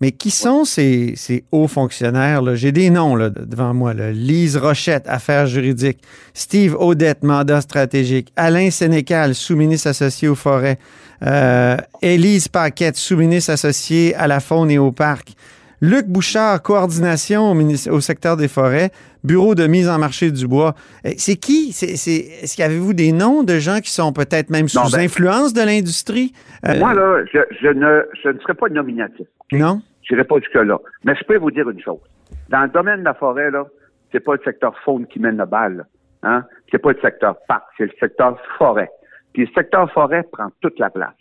Mais 0.00 0.12
qui 0.12 0.30
sont 0.30 0.64
ces, 0.64 1.14
ces 1.16 1.44
hauts 1.50 1.66
fonctionnaires? 1.66 2.40
là? 2.42 2.54
J'ai 2.54 2.70
des 2.72 2.88
noms 2.90 3.16
là, 3.16 3.30
de- 3.30 3.44
devant 3.44 3.74
moi. 3.74 3.94
là. 3.94 4.12
Lise 4.12 4.56
Rochette, 4.56 5.08
affaires 5.08 5.46
juridiques. 5.46 5.98
Steve 6.34 6.76
Audette, 6.78 7.24
mandat 7.24 7.60
stratégique. 7.60 8.32
Alain 8.36 8.70
Sénécal, 8.70 9.34
sous-ministre 9.34 9.88
associé 9.88 10.28
aux 10.28 10.34
forêts. 10.36 10.78
Euh, 11.26 11.76
Élise 12.00 12.46
Paquette, 12.48 12.96
sous-ministre 12.96 13.50
associé 13.52 14.14
à 14.14 14.28
la 14.28 14.38
faune 14.38 14.70
et 14.70 14.78
au 14.78 14.92
parc. 14.92 15.32
Luc 15.80 16.06
Bouchard, 16.06 16.60
coordination 16.62 17.52
au, 17.90 18.00
secteur 18.00 18.36
des 18.36 18.48
forêts, 18.48 18.90
bureau 19.22 19.54
de 19.54 19.66
mise 19.68 19.88
en 19.88 19.98
marché 19.98 20.30
du 20.32 20.46
bois. 20.48 20.74
Eh, 21.04 21.14
C'est 21.18 21.36
qui? 21.36 21.70
Est-ce 21.70 22.56
qu'avez-vous 22.56 22.94
des 22.94 23.12
noms 23.12 23.44
de 23.44 23.58
gens 23.60 23.78
qui 23.80 23.90
sont 23.92 24.12
peut-être 24.12 24.50
même 24.50 24.68
sous 24.68 24.78
Non, 24.80 24.88
ben- 24.90 25.00
influence 25.00 25.52
de 25.52 25.60
l'industrie? 25.62 26.32
Euh, 26.66 26.78
Moi, 26.80 26.94
là, 26.94 27.24
je, 27.32 27.38
je 27.62 27.68
ne, 27.68 28.02
je 28.24 28.28
ne 28.28 28.38
serais 28.40 28.54
pas 28.54 28.68
nominatif. 28.68 29.26
non? 29.52 29.80
Je 30.08 30.14
n'irai 30.14 30.26
pas 30.26 30.38
jusque-là. 30.38 30.78
Mais 31.04 31.14
je 31.14 31.24
peux 31.24 31.36
vous 31.36 31.50
dire 31.50 31.68
une 31.68 31.80
chose. 31.80 32.00
Dans 32.48 32.62
le 32.62 32.68
domaine 32.68 33.00
de 33.00 33.04
la 33.04 33.14
forêt, 33.14 33.50
là, 33.50 33.66
c'est 34.10 34.20
pas 34.20 34.34
le 34.34 34.40
secteur 34.42 34.76
faune 34.80 35.06
qui 35.06 35.20
mène 35.20 35.36
le 35.36 35.44
bal. 35.44 35.76
là. 35.76 35.84
Hein? 36.22 36.44
C'est 36.70 36.78
pas 36.78 36.92
le 36.92 37.00
secteur 37.00 37.36
parc, 37.46 37.64
c'est 37.76 37.84
le 37.84 37.92
secteur 38.00 38.38
forêt. 38.56 38.90
Puis 39.32 39.44
le 39.46 39.52
secteur 39.52 39.90
forêt 39.92 40.24
prend 40.32 40.48
toute 40.60 40.78
la 40.78 40.90
place. 40.90 41.14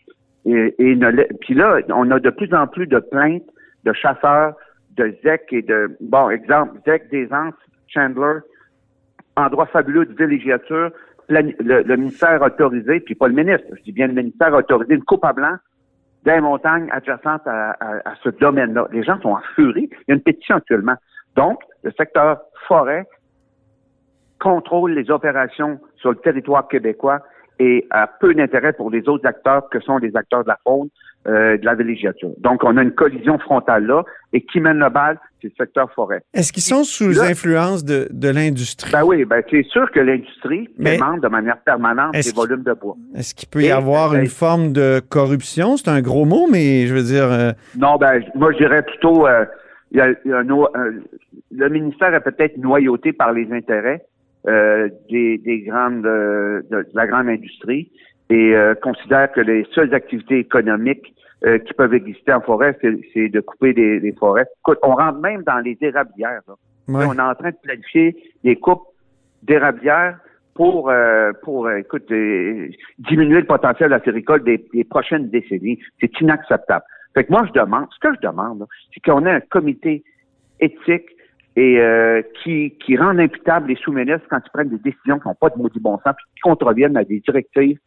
Et, 0.46 0.74
et 0.80 0.96
ne 0.96 1.12
puis 1.42 1.54
là, 1.54 1.80
on 1.90 2.10
a 2.12 2.20
de 2.20 2.30
plus 2.30 2.54
en 2.54 2.68
plus 2.68 2.88
de 2.88 3.00
plaintes 3.00 3.44
de 3.84 3.94
chasseurs, 3.94 4.56
de 4.96 5.16
ZEC 5.24 5.44
et 5.52 5.62
de, 5.62 5.96
bon, 6.02 6.30
exemple, 6.30 6.80
ZEC 6.86 7.10
des 7.10 7.32
Anses, 7.32 7.54
Chandler, 7.88 8.40
endroit 9.36 9.68
fabuleux 9.68 10.06
de 10.06 10.14
villégiature, 10.14 10.92
le, 11.30 11.84
le 11.84 11.98
ministère 11.98 12.42
autorisé, 12.42 13.02
puis 13.02 13.14
pas 13.14 13.28
le 13.28 13.34
ministre, 13.34 13.68
je 13.78 13.84
dis 13.84 13.92
bien 13.92 14.08
le 14.08 14.14
ministère 14.14 14.54
autorisé, 14.54 14.94
une 14.94 15.04
coupe 15.04 15.26
à 15.26 15.34
blanc 15.34 15.58
des 16.28 16.42
montagnes 16.42 16.90
adjacentes 16.92 17.48
à, 17.48 18.14
ce 18.22 18.30
domaine-là. 18.30 18.88
Les 18.92 19.04
gens 19.04 19.20
sont 19.22 19.30
en 19.30 19.42
furie. 19.56 19.90
Il 19.92 20.06
y 20.10 20.12
a 20.12 20.16
une 20.16 20.22
pétition 20.22 20.56
actuellement. 20.58 20.96
Donc, 21.36 21.60
le 21.84 21.92
secteur 21.92 22.42
forêt 22.68 23.08
contrôle 24.40 24.92
les 24.92 25.10
opérations 25.10 25.80
sur 25.96 26.12
le 26.12 26.18
territoire 26.18 26.68
québécois 26.68 27.22
et 27.60 27.88
a 27.92 28.08
peu 28.08 28.34
d'intérêt 28.34 28.74
pour 28.74 28.92
les 28.92 29.08
autres 29.08 29.26
acteurs 29.26 29.70
que 29.70 29.80
sont 29.80 29.98
les 29.98 30.16
acteurs 30.16 30.44
de 30.44 30.50
la 30.50 30.60
faune, 30.64 30.90
euh, 31.28 31.58
de 31.58 31.66
la 31.66 31.76
villégiature. 31.76 32.32
Donc, 32.40 32.64
on 32.64 32.76
a 32.76 32.84
une 32.84 32.94
collision 32.94 33.40
frontale 33.40 33.86
là, 33.86 34.04
et 34.34 34.42
qui 34.42 34.60
mène 34.60 34.80
le 34.80 34.90
bal, 34.90 35.18
c'est 35.42 35.50
le 35.50 35.54
secteur 35.58 35.92
forêt. 35.94 36.22
Est-ce 36.34 36.52
qu'ils 36.52 36.64
sont 36.64 36.84
sous 36.84 37.10
Là- 37.10 37.24
influence 37.26 37.84
de, 37.86 38.08
de 38.12 38.30
l'industrie? 38.30 38.92
Ben 38.92 39.04
oui, 39.06 39.24
ben 39.26 39.42
c'est 39.50 39.64
sûr 39.66 39.90
que 39.92 40.00
l'industrie 40.00 40.70
demande 40.78 41.22
de 41.22 41.28
manière 41.28 41.58
permanente 41.62 42.14
des 42.14 42.32
volumes 42.34 42.64
de 42.64 42.74
bois. 42.74 42.96
Est-ce 43.16 43.36
qu'il 43.36 43.48
peut 43.50 43.62
y 43.62 43.68
Et- 43.68 43.72
avoir 43.72 44.16
et- 44.16 44.20
une 44.22 44.28
forme 44.28 44.74
de 44.74 45.00
corruption? 45.00 45.78
C'est 45.78 45.90
un 45.90 46.02
gros 46.02 46.26
mot, 46.26 46.48
mais 46.52 46.88
je 46.88 46.94
veux 46.94 47.04
dire, 47.04 47.32
euh, 47.32 47.52
Non, 47.78 47.98
ben 47.98 48.24
moi 48.36 48.52
je 48.54 48.58
dirais 48.58 48.84
plutôt 48.84 49.28
euh, 49.28 49.46
il 49.92 49.98
y 49.98 50.02
a, 50.02 50.10
il 50.26 50.32
y 50.32 50.34
a 50.34 50.38
un 50.40 50.44
no- 50.44 50.68
un- 50.76 50.94
le 51.52 51.70
ministère 51.70 52.14
est 52.14 52.22
peut-être 52.22 52.58
noyauté 52.58 53.14
par 53.14 53.32
les 53.34 53.52
intérêts 53.52 54.06
euh, 54.48 54.90
des, 55.10 55.38
des 55.40 55.62
grandes 55.62 56.02
de, 56.04 56.66
de 56.72 56.86
la 56.94 57.08
grande 57.08 57.28
industrie 57.30 57.92
et 58.30 58.54
considère 58.82 59.32
que 59.32 59.40
les 59.40 59.66
seules 59.74 59.94
activités 59.94 60.40
économiques 60.40 61.14
euh, 61.46 61.60
qui 61.60 61.74
peuvent 61.74 61.94
exister 61.94 62.34
en 62.34 62.42
forêt, 62.42 62.78
c'est 63.14 63.30
de 63.30 63.40
couper 63.42 63.74
des, 63.74 64.00
des 64.00 64.14
forêts. 64.14 64.46
Écoute, 64.62 64.80
on 64.84 64.96
rentre 64.96 65.20
même 65.20 65.44
dans 65.44 65.60
les 65.60 65.78
érablières. 65.82 66.42
là. 66.48 66.54
ouais. 66.88 67.06
On 67.08 67.14
est 67.14 67.22
en 67.22 67.36
train 67.36 67.52
de 67.52 67.58
planifier 67.62 68.16
des 68.44 68.56
coupes 68.56 68.88
d'érablières 69.44 70.20
pour, 70.56 70.90
euh, 70.90 71.32
pour 71.44 71.68
euh, 71.68 71.78
écoute, 71.78 72.12
euh, 72.12 72.70
diminuer 72.98 73.42
le 73.42 73.46
potentiel 73.46 73.94
acéricole 73.94 74.44
des, 74.44 74.66
des 74.74 74.84
prochaines 74.84 75.30
décennies. 75.30 75.80
C'est 76.00 76.20
inacceptable. 76.20 76.84
Fait 77.14 77.24
que 77.24 77.32
moi, 77.32 77.44
je 77.48 77.52
demande, 77.60 77.86
ce 77.94 78.00
que 78.08 78.14
je 78.16 78.28
demande, 78.28 78.66
c'est 78.94 79.00
qu'on 79.02 79.26
ait 79.26 79.32
un 79.32 79.40
comité 79.40 80.04
éthique 80.60 81.06
et 81.56 81.80
euh, 81.80 82.22
qui, 82.44 82.72
qui 82.84 82.98
rende 82.98 83.20
imputable 83.20 83.70
les 83.70 83.76
sous-ministres 83.76 84.28
quand 84.30 84.40
ils 84.46 84.50
prennent 84.52 84.70
des 84.70 84.78
décisions 84.80 85.20
qui 85.20 85.28
n'ont 85.28 85.36
pas 85.36 85.50
de 85.50 85.58
maudit 85.58 85.80
bon 85.80 85.98
sens, 86.00 86.16
puis 86.16 86.26
qui 86.36 86.42
contreviennent 86.42 86.98
à 86.98 87.04
des 87.04 87.20
directives 87.20 87.80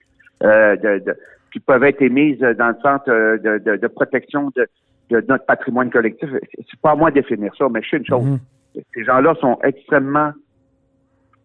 euh, 0.43 0.77
de, 0.77 1.05
de- 1.05 1.17
qui 1.53 1.61
peuvent 1.61 1.85
être 1.85 2.01
émises 2.03 2.39
dans 2.41 2.69
le 2.69 2.77
centre 2.83 3.09
euh, 3.11 3.39
de, 3.39 3.59
de, 3.59 3.77
de 3.77 3.87
protection 3.89 4.51
de, 4.57 4.69
de 5.11 5.25
notre 5.29 5.45
patrimoine 5.47 5.91
collectif. 5.91 6.29
C'est 6.71 6.81
pas 6.81 6.93
à 6.93 6.95
moi 6.95 7.11
de 7.11 7.17
définir 7.17 7.53
ça, 7.57 7.67
mais 7.71 7.83
je 7.83 7.91
sais 7.91 7.97
une 7.97 8.07
chose. 8.07 8.25
Mhm. 8.25 8.39
Ces 8.95 9.05
gens-là 9.05 9.35
sont 9.41 9.59
extrêmement... 9.65 10.33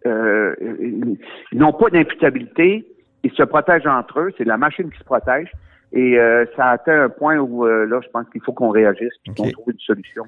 euh, 0.05 0.55
ils 0.79 1.17
n'ont 1.53 1.73
pas 1.73 1.89
d'imputabilité. 1.89 2.85
Ils 3.23 3.31
se 3.31 3.43
protègent 3.43 3.87
entre 3.87 4.19
eux. 4.19 4.31
C'est 4.37 4.43
la 4.45 4.57
machine 4.57 4.91
qui 4.91 4.99
se 4.99 5.03
protège. 5.03 5.51
Et 5.93 6.19
euh, 6.19 6.45
ça 6.55 6.69
atteint 6.71 7.03
un 7.05 7.09
point 7.09 7.37
où, 7.37 7.65
euh, 7.65 7.85
là, 7.85 7.99
je 8.03 8.09
pense 8.09 8.29
qu'il 8.29 8.41
faut 8.41 8.53
qu'on 8.53 8.69
réagisse 8.69 9.13
et 9.25 9.33
qu'on 9.33 9.45
Ok. 9.45 9.53
trouve 9.53 9.71
une 9.71 9.79
solution. 9.79 10.23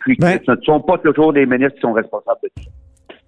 Puis 0.00 0.16
Ben- 0.18 0.40
ce 0.44 0.52
ne 0.52 0.60
sont 0.62 0.80
pas 0.80 0.98
toujours 0.98 1.32
les 1.32 1.46
ministres 1.46 1.74
qui 1.74 1.80
sont 1.82 1.92
responsables 1.92 2.40
de 2.42 2.48
tout 2.56 2.64
ça. 2.64 2.70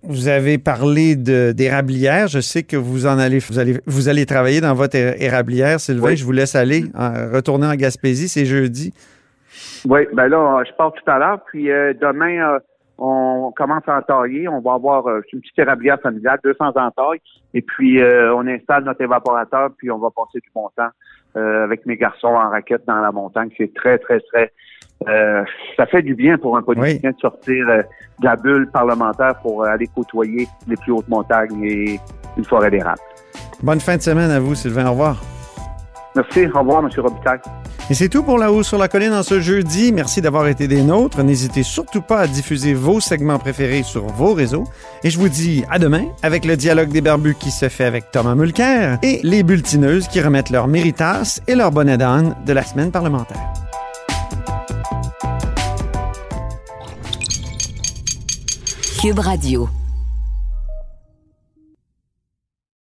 Vous 0.05 0.29
avez 0.29 0.59
parlé 0.59 1.15
d'érablière. 1.17 2.27
Je 2.27 2.41
sais 2.41 2.63
que 2.65 2.77
vous 2.77 3.07
en 3.07 3.19
allez, 3.19 3.39
vous 3.39 3.59
allez, 3.59 3.81
vous 3.87 4.09
allez 4.09 4.27
travailler 4.27 4.61
dans 4.61 4.75
votre 4.75 4.97
érablière, 4.97 5.79
Sylvain. 5.79 6.09
Oui. 6.09 6.17
Je 6.17 6.25
vous 6.25 6.33
laisse 6.33 6.55
aller, 6.57 6.85
en- 6.95 7.31
retourner 7.33 7.67
en 7.67 7.75
Gaspésie. 7.75 8.29
C'est 8.29 8.45
jeudi. 8.45 8.93
Oui, 9.89 10.01
ben 10.13 10.29
là, 10.29 10.63
je 10.67 10.73
pars 10.77 10.93
tout 10.93 11.09
à 11.11 11.19
l'heure. 11.19 11.39
Puis 11.47 11.71
euh, 11.71 11.93
demain, 12.01 12.55
euh, 12.55 12.59
on 12.99 13.53
commence 13.57 13.85
à 13.87 13.99
entailler. 13.99 14.49
On 14.49 14.61
va 14.61 14.75
avoir 14.75 15.07
euh, 15.07 15.21
une 15.33 15.41
petite 15.41 15.59
érablière 15.59 16.01
familiale, 16.01 16.39
200 16.43 16.67
entailles. 16.75 17.21
Et 17.55 17.63
puis, 17.63 18.01
on 18.03 18.47
installe 18.47 18.85
notre 18.85 19.03
évaporateur, 19.03 19.71
puis 19.77 19.91
on 19.91 19.99
va 19.99 20.09
passer 20.11 20.39
du 20.41 20.49
bon 20.55 20.71
temps 20.75 20.89
avec 21.35 21.85
mes 21.85 21.97
garçons 21.99 22.29
en 22.29 22.49
raquette 22.49 22.83
dans 22.87 22.97
la 23.01 23.13
montagne. 23.13 23.51
C'est 23.59 23.75
très, 23.75 23.99
très, 23.99 24.21
très... 24.21 24.53
euh, 25.09 25.45
ça 25.77 25.87
fait 25.87 26.03
du 26.03 26.15
bien 26.15 26.39
pour 26.39 26.57
un 26.57 26.63
politicien 26.63 27.11
de 27.11 27.19
sortir 27.19 27.69
euh, 27.69 27.83
de 28.21 28.25
la 28.25 28.37
bulle 28.37 28.71
parlementaire 28.71 29.35
pour 29.43 29.63
euh, 29.63 29.69
aller 29.69 29.87
côtoyer 29.87 30.49
les 30.67 30.77
plus 30.77 30.93
hautes 30.93 31.09
montagnes 31.09 31.63
et 31.65 32.01
une 32.37 32.45
forêt 32.45 32.71
d'érable. 32.71 33.01
Bonne 33.63 33.81
fin 33.81 33.97
de 33.97 34.03
semaine 34.03 34.31
à 34.31 34.41
vous, 34.41 34.55
Sylvain. 34.55 34.87
Au 34.87 34.91
revoir. 34.91 35.23
Merci. 36.15 36.47
Au 36.55 36.59
revoir, 36.61 36.83
M. 36.85 36.91
Robitaille. 36.99 37.41
Et 37.91 37.95
c'est 37.95 38.09
tout 38.09 38.23
pour 38.23 38.39
La 38.39 38.53
Haut 38.53 38.63
sur 38.63 38.79
la 38.79 38.89
Colline 38.89 39.13
en 39.13 39.23
ce 39.23 39.41
jeudi. 39.41 39.93
Merci 39.93 40.21
d'avoir 40.21 40.47
été 40.47 40.69
des 40.69 40.83
nôtres. 40.83 41.23
N'hésitez 41.23 41.63
surtout 41.63 42.01
pas 42.01 42.21
à 42.21 42.27
diffuser 42.27 42.75
vos 42.75 43.01
segments 43.01 43.39
préférés 43.39 43.83
sur 43.83 44.07
vos 44.07 44.35
réseaux. 44.35 44.65
Et 45.03 45.11
je 45.11 45.19
vous 45.19 45.29
dis 45.29 45.65
à 45.71 45.79
demain 45.79 46.05
avec 46.23 46.45
le 46.45 46.57
dialogue 46.57 46.91
des 46.91 47.01
barbus 47.01 47.35
qui 47.35 47.51
se 47.51 47.69
fait 47.69 47.85
avec 47.85 48.11
Thomas 48.11 48.35
Mulcair 48.35 48.99
et 49.03 49.21
les 49.25 49.43
bulletineuses 49.43 50.09
qui 50.09 50.21
remettent 50.21 50.51
leur 50.51 50.69
méritas 50.69 51.41
et 51.49 51.55
leur 51.55 51.71
bonnet 51.71 51.99
d'âne 51.99 52.37
de 52.47 52.53
la 52.53 52.63
semaine 52.63 52.93
parlementaire. 52.93 53.53
Cube 59.03 59.19
Radio. 59.19 59.82